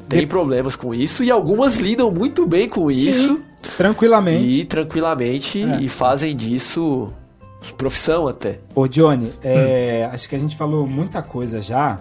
[0.08, 3.38] têm De- problemas com isso e algumas lidam muito bem com isso Sim,
[3.76, 4.44] tranquilamente.
[4.44, 5.80] e tranquilamente É.
[5.80, 7.12] e fazem disso
[7.76, 8.58] profissão até.
[8.74, 10.14] Ô Johnny, é, Hum.
[10.14, 11.98] acho que a gente falou muita coisa já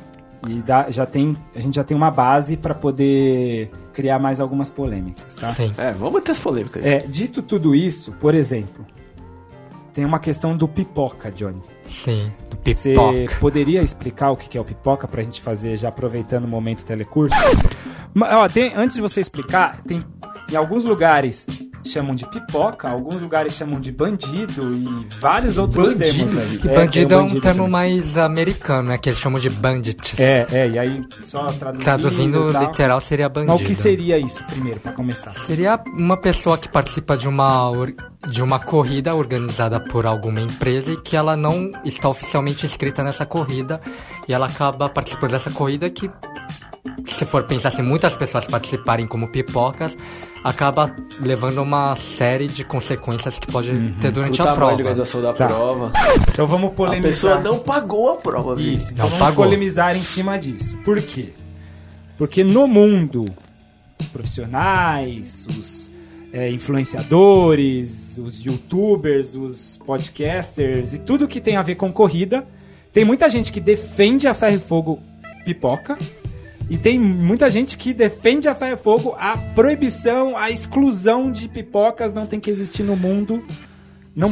[0.47, 4.69] e dá- já tem, a gente já tem uma base para poder criar mais algumas
[4.69, 5.53] polêmicas, tá?
[5.53, 5.71] Sim.
[5.77, 6.83] É, vamos ter as polêmicas.
[6.83, 8.85] É, dito tudo isso, por exemplo,
[9.93, 11.61] tem uma questão do pipoca, Johnny.
[11.85, 13.39] Sim, do Você Pipoca.
[13.39, 17.35] poderia explicar o que é o pipoca pra gente fazer já aproveitando o momento telecurso?
[18.13, 20.03] Ma- ó, tem- antes de você explicar, tem
[20.49, 21.45] em alguns lugares
[21.91, 26.03] chamam de pipoca, alguns lugares chamam de bandido e vários outros Bandido?
[26.29, 26.59] termos aí.
[26.71, 27.69] É, bandido é um termo também.
[27.69, 28.97] mais americano, né?
[28.97, 30.19] Que eles chamam de bandits.
[30.19, 32.63] É, é, e aí só traduzindo, Traduzindo tal.
[32.63, 33.53] literal seria bandido.
[33.53, 35.33] Mas o que seria isso primeiro, pra começar?
[35.45, 37.93] Seria uma pessoa que participa de uma, or-
[38.29, 43.25] de uma corrida organizada por alguma empresa e que ela não está oficialmente inscrita nessa
[43.25, 43.81] corrida
[44.27, 46.09] e ela acaba participando dessa corrida que,
[47.05, 49.95] se for pensar assim, muitas pessoas participarem como pipocas,
[50.43, 54.59] acaba levando uma série de consequências que pode ter O durante a prova.
[54.59, 55.47] da organização da Tá.
[55.47, 55.91] prova.
[56.31, 57.01] Então vamos A polemizar.
[57.11, 58.59] pessoa não pagou a prova.
[58.61, 59.45] Isso, então Não vamos pagou.
[59.45, 60.75] polemizar em cima disso.
[60.77, 61.29] Por quê?
[62.17, 63.25] Porque no mundo,
[63.99, 65.89] os profissionais, os
[66.33, 72.45] é, influenciadores, os youtubers, os podcasters e tudo que tem a ver com corrida,
[72.91, 74.99] tem muita gente que defende a ferro e fogo
[75.45, 75.97] pipoca
[76.69, 81.47] e tem muita gente que defende a ferro e fogo a proibição, a exclusão de
[81.47, 83.43] pipocas não tem que existir no mundo.
[84.13, 84.29] Não,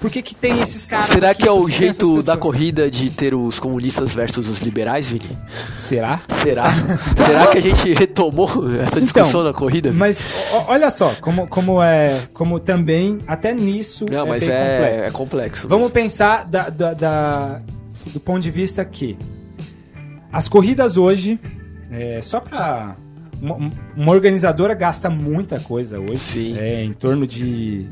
[0.00, 1.08] por que, que tem esses caras?
[1.10, 1.42] Será aqui?
[1.42, 5.36] que é o jeito da corrida de ter os comunistas versus os liberais, Vini?
[5.86, 6.22] Será?
[6.26, 6.68] Será?
[7.26, 8.48] Será que a gente retomou
[8.80, 9.90] essa discussão na corrida?
[9.90, 10.00] Vini?
[10.00, 10.18] Mas
[10.66, 12.28] olha só, como, como é.
[12.32, 14.06] Como também, até nisso.
[14.10, 15.04] Não, é mas é, complexo.
[15.06, 15.68] é complexo.
[15.68, 17.60] Vamos pensar da, da- da-
[18.14, 19.18] do ponto de vista que
[20.32, 21.38] as corridas hoje,
[21.90, 22.96] é, só pra.
[23.40, 26.18] Uma, uma organizadora gasta muita coisa hoje.
[26.18, 26.58] Sim.
[26.58, 27.86] É, em torno de.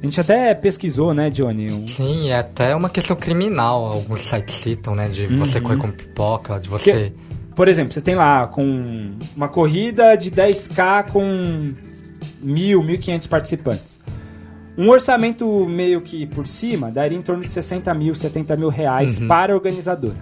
[0.00, 1.70] A gente até pesquisou, né, Johnny?
[1.72, 5.08] Um- Sim, é até uma questão criminal, alguns sites citam, né?
[5.08, 5.64] De você Uhum.
[5.64, 7.12] correr com pipoca, de você...
[7.54, 11.22] Por exemplo, você tem lá com uma corrida de 10K com
[12.42, 14.00] mil, 1.500 participantes.
[14.76, 19.18] Um orçamento meio que por cima daria em torno de 60 mil, 70 mil reais
[19.18, 19.28] Uhum.
[19.28, 20.16] para a organizadora.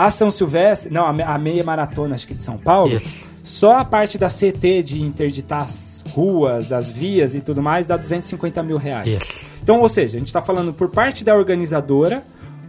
[0.00, 3.28] A São Silvestre, não, a me- a meia maratona, acho que de São Paulo, Isso.
[3.42, 7.96] só a parte da CT de interditar as ruas, as vias e tudo mais, dá
[7.96, 9.06] 250 mil reais.
[9.08, 9.50] Isso.
[9.60, 12.22] Então, ou seja, a gente está falando por parte da organizadora,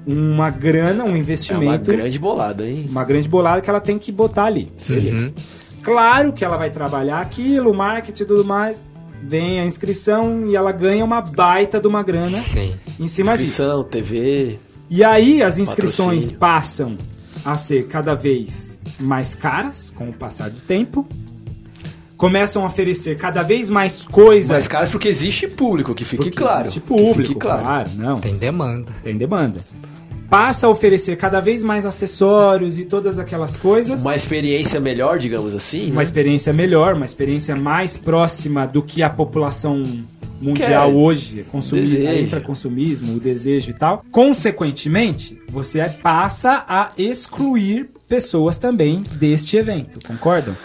[0.08, 2.88] uma grana, um É uma investimento grande bolada, hein?
[2.90, 4.68] uma grande bolada que ela tem que botar ali.
[4.90, 5.32] Uhum.
[5.84, 8.78] Claro que ela vai trabalhar aquilo, o marketing e tudo mais.
[9.22, 12.74] Vem a inscrição e ela ganha uma baita de uma grana Sim.
[13.00, 13.62] em cima disso.
[13.62, 14.58] Inscrição, TV.
[14.90, 16.40] E aí as inscrições Patrocínio.
[16.40, 16.98] passam
[17.52, 21.08] a ser cada vez mais caras com o passar do tempo.
[22.18, 24.52] Começam a oferecer cada vez mais coisas.
[24.52, 26.64] Mais caras porque existe público, que fique porque claro.
[26.64, 27.62] existe Que público, fique claro.
[27.62, 28.20] claro, não.
[28.20, 28.92] Tem demanda.
[29.02, 29.60] Tem demanda.
[30.30, 34.02] Passa a oferecer cada vez mais acessórios e todas aquelas coisas.
[34.02, 35.88] Uma experiência melhor, digamos assim.
[35.88, 36.04] uma né?
[36.04, 40.04] experiência melhor, uma experiência mais próxima do que a população
[40.40, 40.96] mundial Quer.
[40.96, 44.04] hoje, consumir, entra consumismo, o desejo e tal.
[44.12, 50.56] Consequentemente, você passa a excluir pessoas também deste evento, concordam?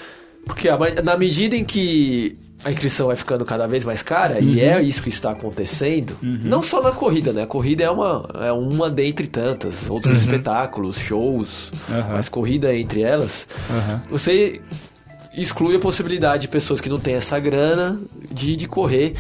[0.47, 4.53] Porque a- na medida em que a inscrição vai ficando cada vez mais cara, e
[4.55, 4.59] Uhum.
[4.59, 7.43] é isso que está acontecendo, não só na corrida, né?
[7.43, 11.73] A corrida é uma, é uma dentre tantas, outros espetáculos, shows,
[12.13, 13.47] mas corrida é entre elas,
[14.09, 14.61] você
[15.37, 19.15] exclui a possibilidade de pessoas que não têm essa grana de, de correr.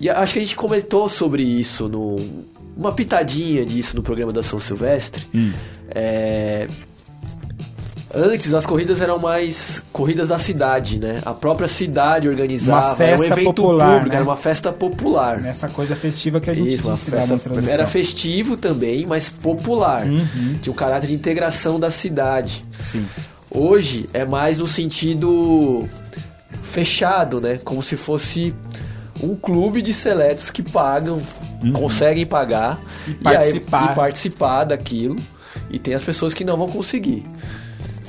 [0.00, 2.18] E acho que a gente comentou sobre isso, no,
[2.76, 5.26] uma pitadinha disso no programa da São Silvestre.
[5.34, 5.52] Hum.
[5.90, 6.66] É,
[8.12, 11.20] Antes as corridas eram mais corridas da cidade, né?
[11.24, 14.14] A própria cidade organizava, Uma era um festa evento popular, público, né?
[14.16, 15.40] era uma festa popular.
[15.40, 17.38] Nessa coisa festiva que a gente Isso, uma festa,
[17.68, 20.06] era festivo também, mas popular.
[20.06, 20.58] Uhum.
[20.60, 22.64] Tinha um caráter de integração da cidade.
[22.80, 23.06] Sim.
[23.48, 25.84] Hoje é mais no sentido
[26.62, 27.58] fechado, né?
[27.64, 28.54] Como se fosse
[29.22, 31.20] um clube de seletos que pagam,
[31.74, 33.12] conseguem pagar Uhum.
[33.12, 33.84] E participar.
[33.86, 35.16] aí- e participar daquilo.
[35.70, 37.24] E tem as pessoas que não vão conseguir.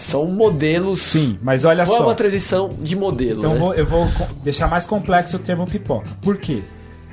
[0.02, 1.02] São modelos.
[1.02, 2.04] Sim, mas olha Foi só.
[2.04, 3.60] uma transição de modelo, Então né?
[3.60, 4.08] vou- eu vou
[4.44, 6.10] deixar mais complexo o termo pipoca.
[6.22, 6.64] Por quê?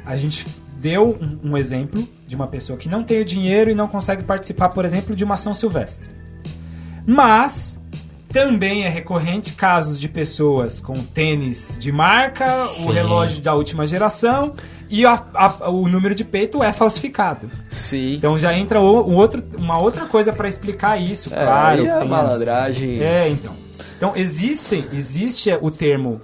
[0.04, 0.46] A gente
[0.80, 4.22] deu um, um exemplo de uma pessoa que não tem o dinheiro e não consegue
[4.24, 6.08] participar, por exemplo, de uma ação silvestre.
[7.06, 7.77] Mas
[8.32, 12.92] também é recorrente casos de pessoas com tênis de marca, o Sim.
[12.92, 14.52] relógio da última geração
[14.90, 17.50] e a- a- o número de peito é falsificado.
[17.68, 18.14] Sim.
[18.14, 21.80] Então já entra o- um outro, uma outra coisa para explicar isso, É, claro.
[21.82, 23.02] aí a tem as- malandragem.
[23.02, 23.56] é, então.
[23.96, 26.20] Então, existem, existe o termo.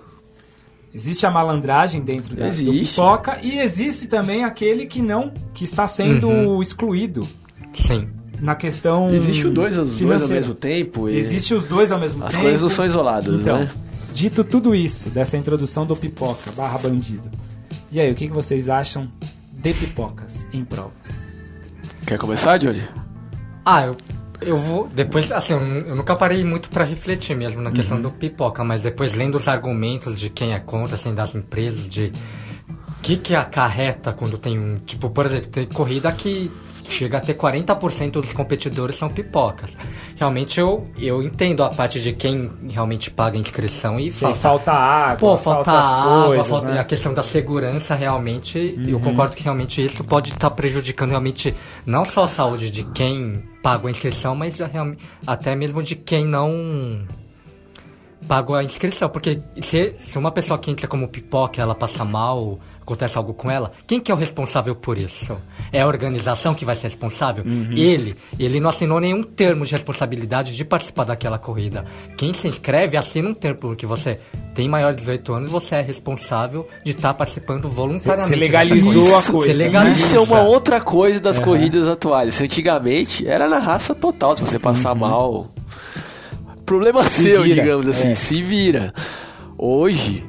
[0.95, 6.29] Existe a malandragem dentro da, pipoca e existe também aquele que não, que está sendo
[6.29, 6.63] Uhum.
[6.63, 7.27] excluído
[7.73, 8.09] Sim.
[8.45, 9.09] Na questão.
[9.11, 11.09] Existe os dois, os dois ao mesmo tempo.
[11.09, 12.42] E Existe os dois ao mesmo As tempo.
[12.45, 13.70] coisas não são isoladas, Então, né?
[14.12, 17.30] dito tudo isso, dessa introdução do pipoca barra bandido.
[17.90, 19.09] E aí, o que, que vocês acham
[19.53, 20.92] de pipocas em provas?
[22.07, 22.82] Quer começar, Johnny?
[23.64, 23.97] Ah, eu,
[24.42, 24.88] eu vou.
[24.95, 28.82] Depois, assim, eu, eu nunca parei muito pra refletir mesmo na questão do pipoca, mas
[28.82, 32.12] depois lendo os argumentos de quem é contra, assim, das empresas, de
[32.68, 34.78] o que, que acarreta quando tem um.
[34.80, 36.51] Tipo, por exemplo, tem corrida que
[36.85, 39.76] chega a ter 40% dos competidores são pipocas.
[40.16, 44.64] Realmente eu, eu entendo a parte de quem realmente paga a inscrição e Falta, falta.
[44.64, 46.80] falta água, Pô, falta, as água, coisas, falta né?
[46.80, 48.78] a questão da segurança realmente.
[48.87, 51.55] Eu concordo que realmente isso pode estar prejudicando realmente
[51.87, 54.70] não só a saúde de quem pagou a inscrição, mas já
[55.26, 57.07] até mesmo de quem não
[58.29, 59.09] pagou a inscrição.
[59.09, 63.51] Porque se, se uma pessoa que entra como pipoca, ela passa mal, acontece algo com
[63.51, 65.37] ela, quem que é o responsável por isso?
[65.72, 67.45] É a organização que vai ser responsável?
[67.75, 71.85] Ele, ele não assinou nenhum termo de responsabilidade de participar daquela corrida.
[72.16, 74.18] Quem se inscreve assina um termo, porque você
[74.55, 78.29] tem maior de 18 anos, você é responsável de estar participando voluntariamente.
[78.29, 79.53] Você legalizou a coisa.
[79.53, 80.07] Você legaliza.
[80.07, 82.41] Isso é uma outra coisa das corridas atuais.
[82.41, 85.49] Antigamente era na raça total, se você passar mal.
[86.65, 88.15] Problema Se seu, vira, digamos assim, é.
[88.15, 88.93] se vira.
[89.59, 90.25] Hoje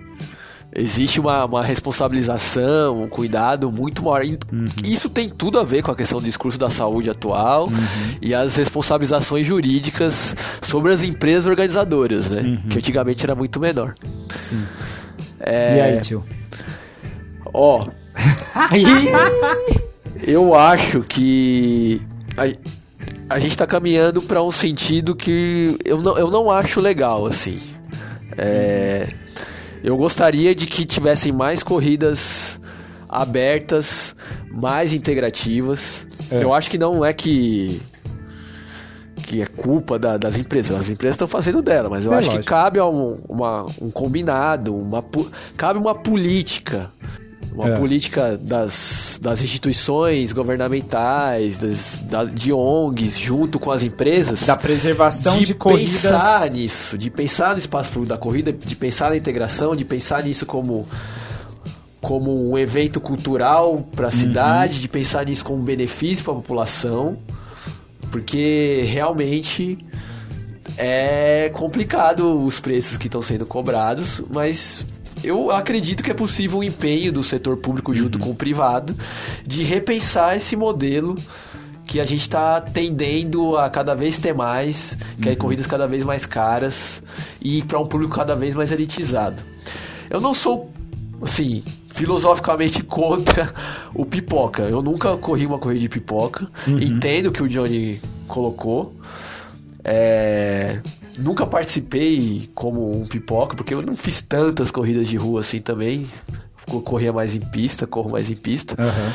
[0.75, 4.25] existe uma, uma responsabilização, um cuidado muito maior.
[4.25, 4.37] E
[4.83, 7.69] Isso tem tudo a ver com a questão do discurso da saúde atual
[8.21, 12.61] e as responsabilizações jurídicas sobre as empresas organizadoras, né?
[12.69, 13.95] Que antigamente era muito menor.
[15.75, 16.23] E aí, tio?
[17.53, 17.87] Ó,
[20.27, 22.01] eu acho que
[22.37, 22.47] a,
[23.29, 27.59] a gente tá caminhando para um sentido que eu não, eu não acho legal, assim.
[28.37, 29.07] É,
[29.83, 32.59] eu gostaria de que tivessem mais corridas
[33.09, 34.15] abertas,
[34.51, 36.07] mais integrativas.
[36.29, 36.43] É.
[36.43, 37.81] Eu acho que não é que
[39.27, 40.79] que é culpa da- das empresas.
[40.79, 42.49] As empresas estão fazendo dela, mas eu É acho que lógico.
[42.53, 45.03] cabe a um, uma- um combinado, uma,
[45.57, 46.91] cabe uma política.
[47.55, 47.77] Uma É.
[47.79, 54.43] política das, das instituições governamentais, das, da- de ONGs, junto com as empresas.
[54.43, 56.01] Da preservação de, corridas.
[56.01, 60.23] pensar nisso, de pensar no espaço público da corrida, de pensar na integração, de pensar
[60.23, 60.85] nisso como
[62.01, 64.19] como um evento cultural para a Uhum.
[64.19, 67.17] cidade, de pensar nisso como um benefício para a população,
[68.11, 69.75] porque realmente
[70.77, 74.85] é complicado os preços que estão sendo cobrados, mas
[75.25, 78.95] eu acredito que é possível o empenho do setor público junto com o privado
[79.45, 81.17] de repensar esse modelo
[81.87, 86.03] que a gente está tendendo a cada vez ter mais, que é corridas cada vez
[86.03, 87.01] mais caras
[87.41, 89.41] e para um público cada vez mais elitizado.
[90.09, 90.71] Eu não sou,
[91.21, 91.63] assim,
[91.93, 93.53] filosoficamente contra
[93.93, 94.63] o pipoca.
[94.63, 96.47] Eu nunca corri uma corrida de pipoca.
[96.67, 98.93] Entendo o que o Johnny colocou.
[99.83, 100.81] É,
[101.17, 106.07] Nunca participei como um pipoca, porque eu não fiz tantas corridas de rua assim também.
[106.83, 108.75] Corria mais em pista, corro mais em pista.
[108.81, 109.13] Aham.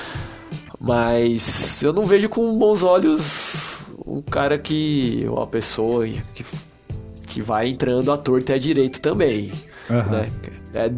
[0.78, 5.26] Mas eu não vejo com bons olhos um cara que.
[5.28, 6.44] uma pessoa que,
[7.26, 9.53] que vai entrando à torta e à direito também.
[9.90, 10.11] Aham.
[10.11, 10.30] Né?
[10.72, 10.88] É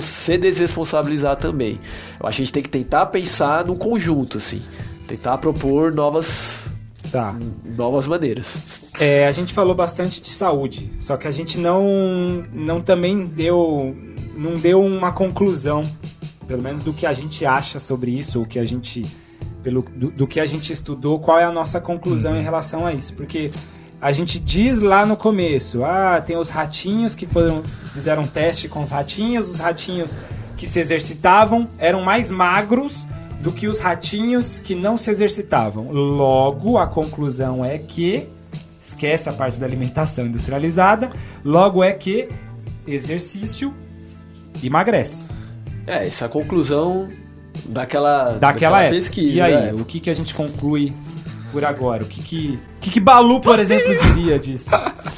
[0.00, 1.78] se desresponsabilizar também.
[2.20, 4.60] Eu acho que a gente tem que tentar pensar num conjunto, assim.
[5.06, 6.66] Tentar propor novas,
[7.10, 7.38] Tá.
[7.76, 8.60] novas maneiras.
[9.02, 13.92] É, a gente falou bastante de saúde, só que a gente não, não também deu,
[14.36, 15.90] não deu uma conclusão,
[16.46, 19.04] pelo menos do que a gente acha sobre isso, ou que a gente,
[19.60, 22.94] pelo, do, do que a gente estudou, qual é a nossa conclusão em relação a
[22.94, 23.50] isso, porque
[24.00, 28.82] a gente diz lá no começo, ah, tem os ratinhos que foram, fizeram teste com
[28.82, 30.16] os ratinhos, os ratinhos
[30.56, 33.04] que se exercitavam eram mais magros
[33.40, 35.90] do que os ratinhos que não se exercitavam.
[35.90, 38.30] Logo, a conclusão é que
[38.82, 41.08] esquece a parte da alimentação industrializada,
[41.44, 42.28] logo é que
[42.86, 43.72] exercício
[44.62, 45.26] emagrece.
[45.86, 47.08] É, essa é a conclusão
[47.66, 48.96] daquela, Daquela época.
[48.96, 49.38] pesquisa.
[49.38, 49.72] e aí, né?
[49.72, 50.92] o que, que a gente conclui
[51.52, 52.02] por agora?
[52.02, 54.70] O que que, que, que Balu, por exemplo, diria disso?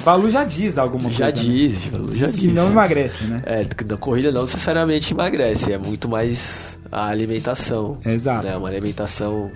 [0.04, 1.42] Balu já diz alguma Já coisa.
[1.48, 1.54] né?
[1.54, 1.82] diz,
[2.14, 3.36] já Diz que não emagrece, né?
[3.46, 7.98] É, na corrida não necessariamente emagrece, é muito mais a alimentação.
[8.04, 8.46] Exato.
[8.46, 8.56] Né?
[8.56, 9.50] Uma alimentação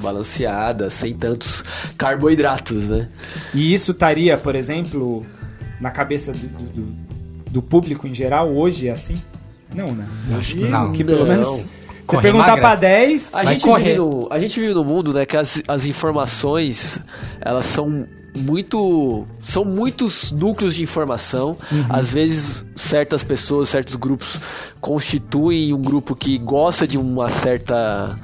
[0.00, 1.62] balanceada, sem tantos
[1.98, 3.08] carboidratos, né?
[3.54, 5.24] E isso estaria, por exemplo,
[5.80, 7.12] na cabeça do, do- do-
[7.50, 9.20] do público em geral hoje é assim?
[9.74, 10.06] Não, né?
[10.28, 10.92] Acho Hoje, que não.
[10.92, 11.66] que pelo menos você
[12.16, 13.84] Correr perguntar pra 10, A Vai gente, correr.
[13.84, 16.98] vive no, a gente vive no mundo, né, que as, as informações,
[17.40, 18.02] elas são
[18.34, 19.24] muito...
[19.46, 21.54] São muitos núcleos de informação.
[21.88, 24.40] Às vezes, certas pessoas, certos grupos
[24.80, 28.18] constituem um grupo que gosta de uma certa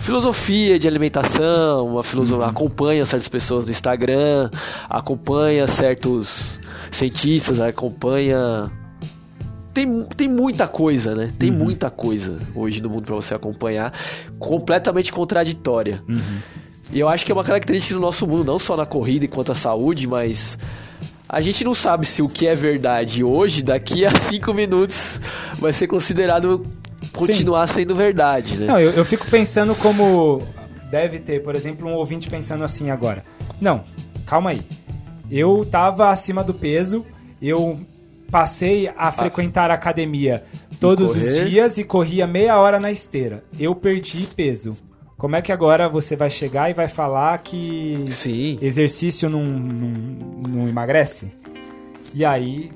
[0.00, 2.42] filosofia de alimentação, uma filoso...
[2.42, 4.50] acompanha certas pessoas no Instagram,
[4.88, 6.58] acompanha certos
[6.90, 8.70] cientistas, acompanha
[9.72, 11.32] tem, tem muita coisa, né?
[11.38, 13.92] Tem muita coisa hoje no mundo pra você acompanhar,
[14.38, 16.02] completamente contraditória.
[16.92, 19.52] E eu acho que é uma característica do nosso mundo, não só na corrida enquanto
[19.52, 20.58] a saúde, mas
[21.28, 25.20] a gente não sabe se o que é verdade hoje, daqui a cinco minutos,
[25.58, 26.66] vai ser considerado
[27.12, 27.74] continuar Sim.
[27.74, 28.66] sendo verdade, né?
[28.66, 30.42] Não, eu, eu fico pensando como
[30.90, 33.24] deve ter, por exemplo, um ouvinte pensando assim agora.
[33.60, 33.84] Não,
[34.26, 34.62] calma aí.
[35.30, 37.06] Eu tava acima do peso,
[37.40, 37.80] eu
[38.30, 39.12] passei a ah.
[39.12, 40.44] frequentar a academia
[40.78, 43.44] todos os dias e corria meia hora na esteira.
[43.58, 44.76] Eu perdi peso.
[45.16, 48.58] Como é que agora você vai chegar e vai falar que Sim.
[48.62, 49.90] exercício não, não,
[50.48, 51.28] não emagrece?
[52.14, 52.70] E aí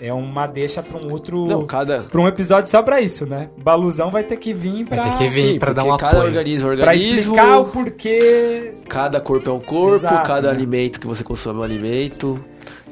[0.00, 1.46] é uma deixa para um outro.
[1.46, 2.00] Não, cada.
[2.00, 3.48] Para um episódio só para isso, né?
[3.62, 5.02] Baluzão vai ter que vir para.
[5.02, 6.84] Vai ter que vir para dar uma cada organismo, organismo.
[6.84, 8.74] Pra explicar o porquê.
[8.88, 10.54] Cada corpo é um corpo, Exato, cada né?
[10.54, 12.40] alimento que você consome é um alimento.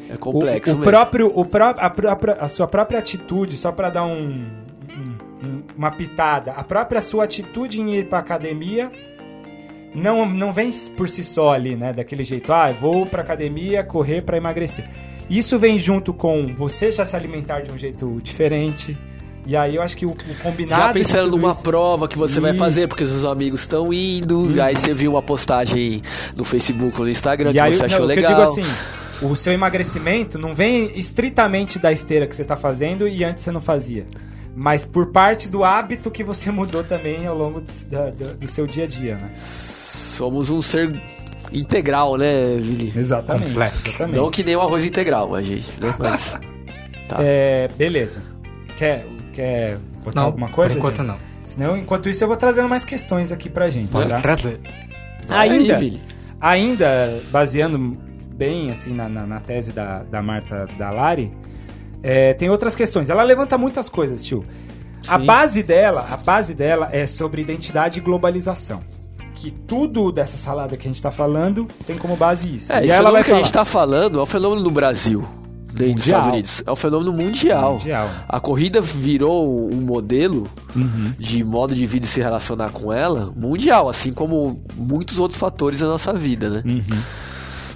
[0.08, 0.90] É complexo o, o mesmo.
[0.90, 4.46] próprio, o pró a, a, a sua própria atitude, só para dar um,
[5.76, 6.52] uma pitada.
[6.52, 8.90] A própria sua atitude em ir para academia
[9.94, 11.92] não, não vem por si só ali, né?
[11.92, 14.88] Daquele jeito, ah, vou para academia correr para emagrecer.
[15.28, 18.96] Isso vem junto com você já se alimentar de um jeito diferente.
[19.46, 20.82] E aí eu acho que o, o combinado.
[20.82, 21.62] Já pensando numa isso...
[21.62, 22.40] prova que você isso.
[22.40, 24.40] vai fazer, porque os seus amigos estão indo.
[24.40, 24.62] Uhum.
[24.62, 26.02] Aí você viu uma postagem
[26.36, 28.32] no Facebook ou no Instagram e que aí, você achou não, legal.
[28.32, 28.74] Eu digo assim,
[29.22, 33.50] o seu emagrecimento não vem estritamente da esteira que você está fazendo e antes você
[33.50, 34.06] não fazia
[34.56, 38.66] mas por parte do hábito que você mudou também ao longo do, do, do seu
[38.66, 39.32] dia a dia, né?
[39.34, 41.02] Somos um ser
[41.54, 42.92] integral, né, Vili?
[42.96, 44.16] Exatamente, exatamente.
[44.16, 45.94] Não que nem o arroz integral, a gente, né?
[45.98, 46.36] Mas.
[47.08, 47.18] Tá.
[47.20, 48.22] É, beleza.
[48.78, 50.72] Quer, quer botar não, alguma coisa?
[50.72, 51.06] Por enquanto gente?
[51.06, 51.16] não.
[51.44, 53.90] Senão, enquanto isso, eu vou trazendo mais questões aqui pra gente.
[53.90, 54.18] Pode tá?
[54.18, 54.60] trazer.
[55.28, 56.00] Ainda, Aí,
[56.40, 57.96] ainda baseando
[58.34, 61.30] bem assim na, na, na tese da, da Marta Dalari,
[62.02, 63.08] é, tem outras questões.
[63.08, 64.44] Ela levanta muitas coisas, tio.
[65.02, 65.12] Sim.
[65.12, 68.80] A base dela, a base dela é sobre identidade e globalização.
[69.44, 72.72] Que tudo dessa salada que a gente está falando tem como base isso.
[72.72, 73.38] É, e ela vai que falar.
[73.38, 75.22] a gente está falando é um fenômeno no Brasil.
[75.70, 76.62] Dentro dos Estados Unidos.
[76.64, 77.72] É um fenômeno mundial.
[77.74, 78.08] mundial.
[78.26, 81.12] A corrida virou um modelo uhum.
[81.18, 85.80] de modo de vida e se relacionar com ela mundial, assim como muitos outros fatores
[85.80, 86.62] da nossa vida, né?
[86.64, 87.02] Uhum.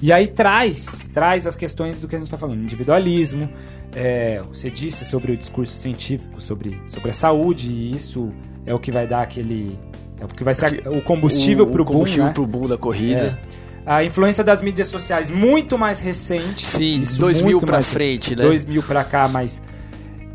[0.01, 3.51] E aí traz, traz as questões do que a gente está falando, individualismo,
[3.95, 8.33] é, você disse sobre o discurso científico, sobre, sobre a saúde, e isso
[8.64, 9.79] é o que vai dar aquele.
[10.21, 11.93] É o que vai ser o combustível para o boom.
[11.93, 12.33] Combustível né?
[12.33, 13.39] pro boom da corrida.
[13.55, 13.59] É.
[13.87, 16.66] A influência das mídias sociais muito mais recente.
[16.66, 18.43] Sim, 2000 para frente, né?
[18.43, 19.62] 2000 para cá, mas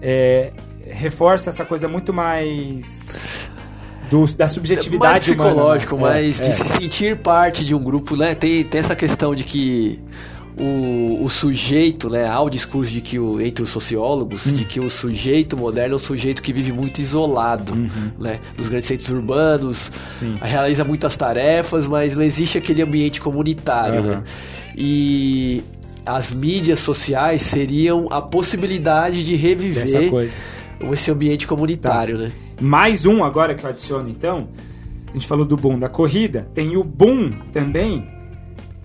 [0.02, 0.52] é,
[0.88, 3.10] reforça essa coisa muito mais
[4.10, 6.22] do, da subjetividade mais psicológico, humana, né?
[6.22, 6.54] mais é, de é.
[6.54, 8.36] se sentir parte de um grupo, né?
[8.36, 10.00] Tem, tem essa questão de que
[10.58, 14.80] o, o sujeito, né, há o discurso de que o, entre os sociólogos, de que
[14.80, 17.89] o sujeito moderno é um sujeito que vive muito isolado, uhum.
[18.20, 20.36] né, nos grandes centros urbanos, Sim.
[20.41, 24.08] realiza muitas tarefas, mas não existe aquele ambiente comunitário, uhum.
[24.08, 24.24] né?
[24.76, 25.64] E
[26.06, 30.12] as mídias sociais seriam a possibilidade de reviver
[30.91, 32.24] esse ambiente comunitário, tá.
[32.24, 32.32] né?
[32.60, 34.38] Mais um agora que eu adiciono, então,
[35.10, 38.08] a gente falou do boom da corrida, tem o boom também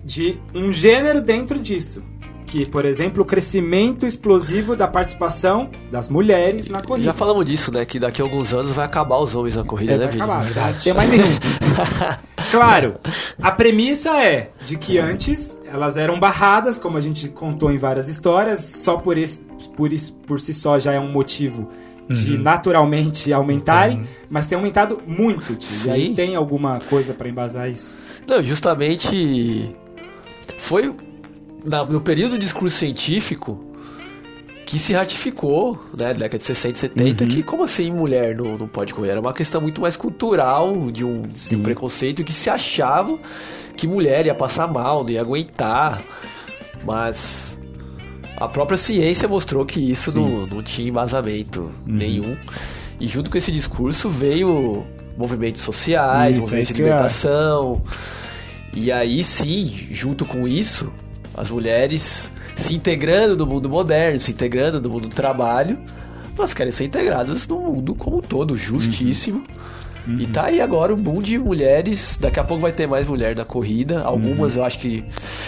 [0.09, 2.01] de um gênero dentro disso.
[2.47, 7.05] Que, por exemplo, o crescimento explosivo da participação das mulheres na corrida.
[7.05, 7.85] Já falamos disso, né?
[7.85, 10.71] Que daqui a alguns anos vai acabar os homens na corrida, é, né, vai acabar,
[10.71, 11.37] Não tem mais nenhum.
[12.49, 12.95] claro,
[13.39, 18.07] a premissa é de que antes elas eram barradas, como a gente contou em várias
[18.07, 19.43] histórias, só por, esse,
[19.77, 21.69] por, isso, por si só já é um motivo
[22.09, 22.41] de uhum.
[22.41, 25.55] naturalmente aumentarem, mas tem aumentado muito.
[25.55, 25.87] Tio.
[25.87, 27.93] E aí tem alguma coisa para embasar isso?
[28.27, 29.69] Não, justamente
[30.57, 30.93] foi
[31.89, 33.65] no período do discurso científico
[34.65, 37.29] que se ratificou, né, década de 60 e 70, uhum.
[37.29, 39.09] que como assim mulher não, não pode correr?
[39.09, 43.17] Era uma questão muito mais cultural, de um, de um preconceito que se achava
[43.75, 45.99] que mulher ia passar mal, não ia aguentar.
[46.85, 47.59] Mas
[48.37, 51.71] a própria ciência mostrou que isso não, não tinha embasamento uhum.
[51.85, 52.37] nenhum.
[52.99, 54.83] E junto com esse discurso veio
[55.17, 57.81] movimentos sociais, isso, movimentos de libertação.
[57.85, 58.28] É.
[58.79, 60.89] E aí sim, junto com isso,
[61.35, 65.77] as mulheres se integrando no mundo moderno, se integrando no mundo do trabalho,
[66.37, 69.43] elas querem ser integradas no mundo como um todo, justíssimo.
[70.07, 70.13] Uhum.
[70.17, 72.17] E tá aí agora o boom de mulheres.
[72.19, 74.01] Daqui a pouco vai ter mais mulher na corrida.
[74.01, 74.61] Algumas uhum.
[74.61, 75.03] eu acho que.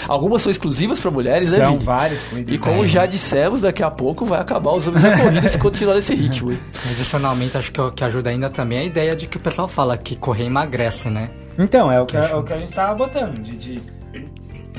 [0.09, 1.65] Algumas são exclusivas para mulheres, são né?
[1.65, 2.25] São várias.
[2.47, 5.95] E como já dissemos, daqui a pouco vai acabar os homens na corrida se continuar
[5.95, 6.51] nesse ritmo.
[6.91, 9.69] Adicionalmente, acho que o que ajuda ainda também é a ideia de que o pessoal
[9.69, 11.29] fala que correr emagrece, né?
[11.57, 13.81] Então, é o que, é o que a gente tava botando, de, de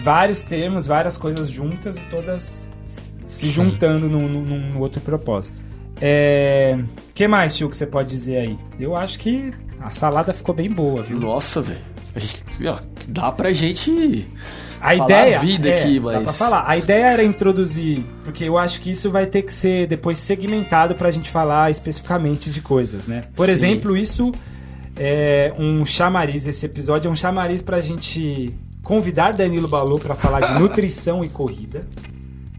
[0.03, 3.49] vários termos, várias coisas juntas e todas se Sim.
[3.49, 5.57] juntando num, num, num, outro propósito.
[6.01, 6.79] É...
[7.15, 8.59] que mais, tio, que você pode dizer aí?
[8.79, 11.19] Eu acho que a salada ficou bem boa, viu?
[11.19, 11.81] Nossa, velho.
[13.09, 14.27] Dá pra gente
[14.81, 16.63] A falar ideia a vida é, aqui, dá pra mas falar.
[16.67, 20.95] A ideia era introduzir, porque eu acho que isso vai ter que ser depois segmentado
[20.95, 23.25] pra gente falar especificamente de coisas, né?
[23.35, 23.53] Por Sim.
[23.53, 24.33] exemplo, isso
[24.97, 30.41] é um chamariz, esse episódio é um chamariz pra gente convidar Danilo Balu pra falar
[30.41, 31.87] de nutrição e corrida,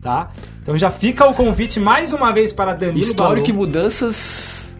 [0.01, 0.31] tá?
[0.61, 3.59] Então já fica o convite mais uma vez para Danilo histórico Balu.
[3.59, 4.72] mudanças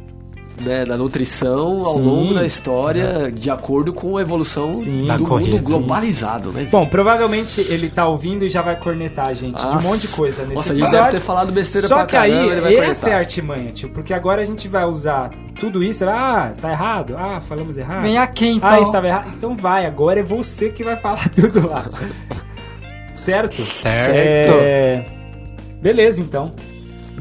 [0.66, 2.01] né, da nutrição ao Sim.
[2.01, 5.05] longo da história, de acordo com a evolução Sim.
[5.05, 6.68] Da do corrida, mundo globalizado, né?
[6.72, 10.07] Bom, provavelmente ele tá ouvindo e já vai cornetar a gente de um monte de
[10.09, 11.05] coisa nesse Nossa, a gente episódio.
[11.05, 13.09] deve ter falado besteira Só pra que caramba, aí, ele vai essa cornetar.
[13.09, 13.89] é a artimanha, tio.
[13.89, 16.05] Porque agora a gente vai usar tudo isso.
[16.07, 17.16] Ah, tá errado.
[17.18, 18.01] Ah, falamos errado.
[18.03, 18.70] Vem aqui, então.
[18.70, 19.32] Ah, estava errado.
[19.38, 21.84] Então vai, agora é você que vai falar tudo lá.
[23.14, 23.61] certo?
[23.61, 24.53] Certo.
[24.59, 25.05] É...
[25.82, 26.49] Beleza, então.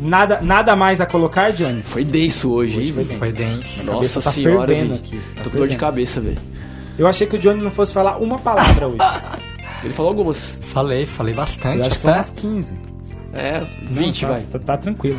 [0.00, 1.82] Nada, nada mais a colocar, Johnny?
[1.82, 2.94] Foi denso hoje, Hoje hein?
[2.94, 3.04] foi?
[3.18, 3.84] Foi denso.
[3.84, 4.94] Nossa tá senhora, velho.
[4.94, 6.38] aqui, tá Tô com dor de cabeça, velho.
[6.98, 8.98] Eu achei que o Johnny não fosse falar uma palavra hoje.
[9.84, 10.58] Ele falou algumas.
[10.62, 11.78] Falei, falei bastante.
[11.78, 12.74] Eu acho que foi umas 15.
[13.34, 14.44] É, 20, Não, tá, vai.
[14.44, 15.18] Tá, tá tranquilo.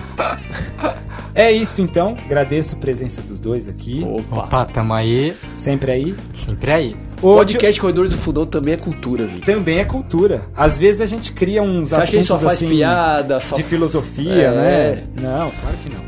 [1.35, 2.15] É isso então.
[2.25, 4.05] Agradeço a presença dos dois aqui.
[4.07, 4.43] Opa.
[4.43, 6.15] Opa, tamo aí, Sempre aí.
[6.35, 6.95] sempre aí.
[7.21, 9.41] O Podcast Corredores do Fundão também é cultura, velho.
[9.41, 10.43] também é cultura.
[10.55, 13.39] Às vezes a gente cria uns Você acha que ele só assuntos, faz assim, piada,
[13.41, 13.55] só...
[13.55, 14.51] de filosofia, É.
[14.95, 15.03] né?
[15.19, 16.03] Não, claro que não.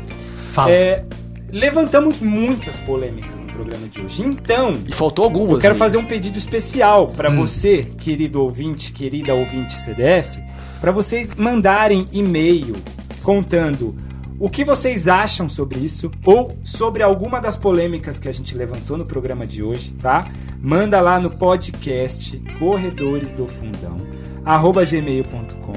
[0.52, 0.70] Fala.
[0.70, 1.04] É,
[1.50, 4.22] levantamos muitas polêmicas no programa de hoje.
[4.22, 5.54] Então, E faltou algumas.
[5.54, 7.36] eu quero fazer um pedido especial para Hum.
[7.36, 10.38] você, querido ouvinte, querida ouvinte CDF,
[10.86, 12.76] para vocês mandarem e-mail
[13.24, 13.92] contando
[14.38, 18.96] o que vocês acham sobre isso ou sobre alguma das polêmicas que a gente levantou
[18.96, 20.24] no programa de hoje, tá?
[20.62, 23.96] Manda lá no podcast Corredores do Fundão,
[24.44, 25.72] arroba gmail.com.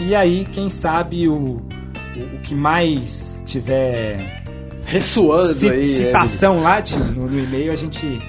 [0.00, 4.42] E aí, quem sabe o, o, o que mais tiver
[4.86, 5.80] Ressoando ci- aí.
[5.80, 8.22] né, citação lá, tio, no, no e-mail, a gente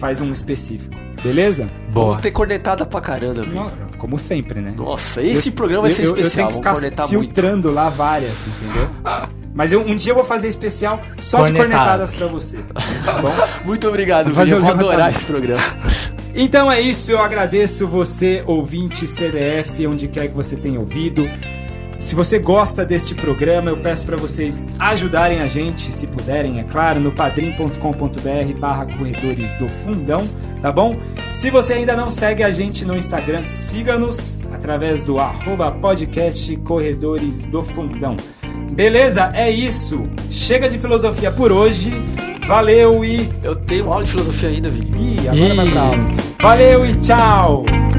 [0.00, 0.98] faz um específico.
[1.22, 1.66] Beleza?
[1.92, 2.06] Boa.
[2.08, 3.70] Vamos ter cornetada pra caramba, velho.
[3.98, 4.72] Como sempre, né?
[4.76, 6.46] Nossa, esse programa vai ser Eu- eu- especial.
[6.48, 7.20] Eu tenho que ficar cornetar muito.
[7.34, 8.88] filtrando lá várias, entendeu?
[9.52, 12.58] Mas eu- um dia eu vou fazer especial só de cornetadas pra você.
[13.04, 13.34] Tá bom?
[13.66, 14.50] Muito obrigado, Vini.
[14.52, 15.62] Eu vou adorar esse programa.
[16.32, 21.28] Então é isso, eu agradeço você, ouvinte CDF, onde quer que você tenha ouvido.
[22.00, 26.64] Se você gosta deste programa, eu peço para vocês ajudarem a gente, se puderem, é
[26.64, 30.22] claro, no padrim.com.br barra corredores do fundão,
[30.60, 30.92] tá bom?
[31.34, 37.46] Se você ainda não segue a gente no Instagram, siga-nos através do arroba podcast corredores
[37.46, 38.16] do fundão.
[38.72, 39.30] Beleza?
[39.34, 40.02] É isso.
[40.30, 41.92] Chega de filosofia por hoje.
[42.46, 43.28] Valeu e...
[43.44, 45.16] Eu tenho aula de filosofia ainda, Vini.
[45.16, 45.70] Ih, agora vai Ih.
[45.70, 46.06] pra aula.
[46.40, 47.89] Valeu e tchau!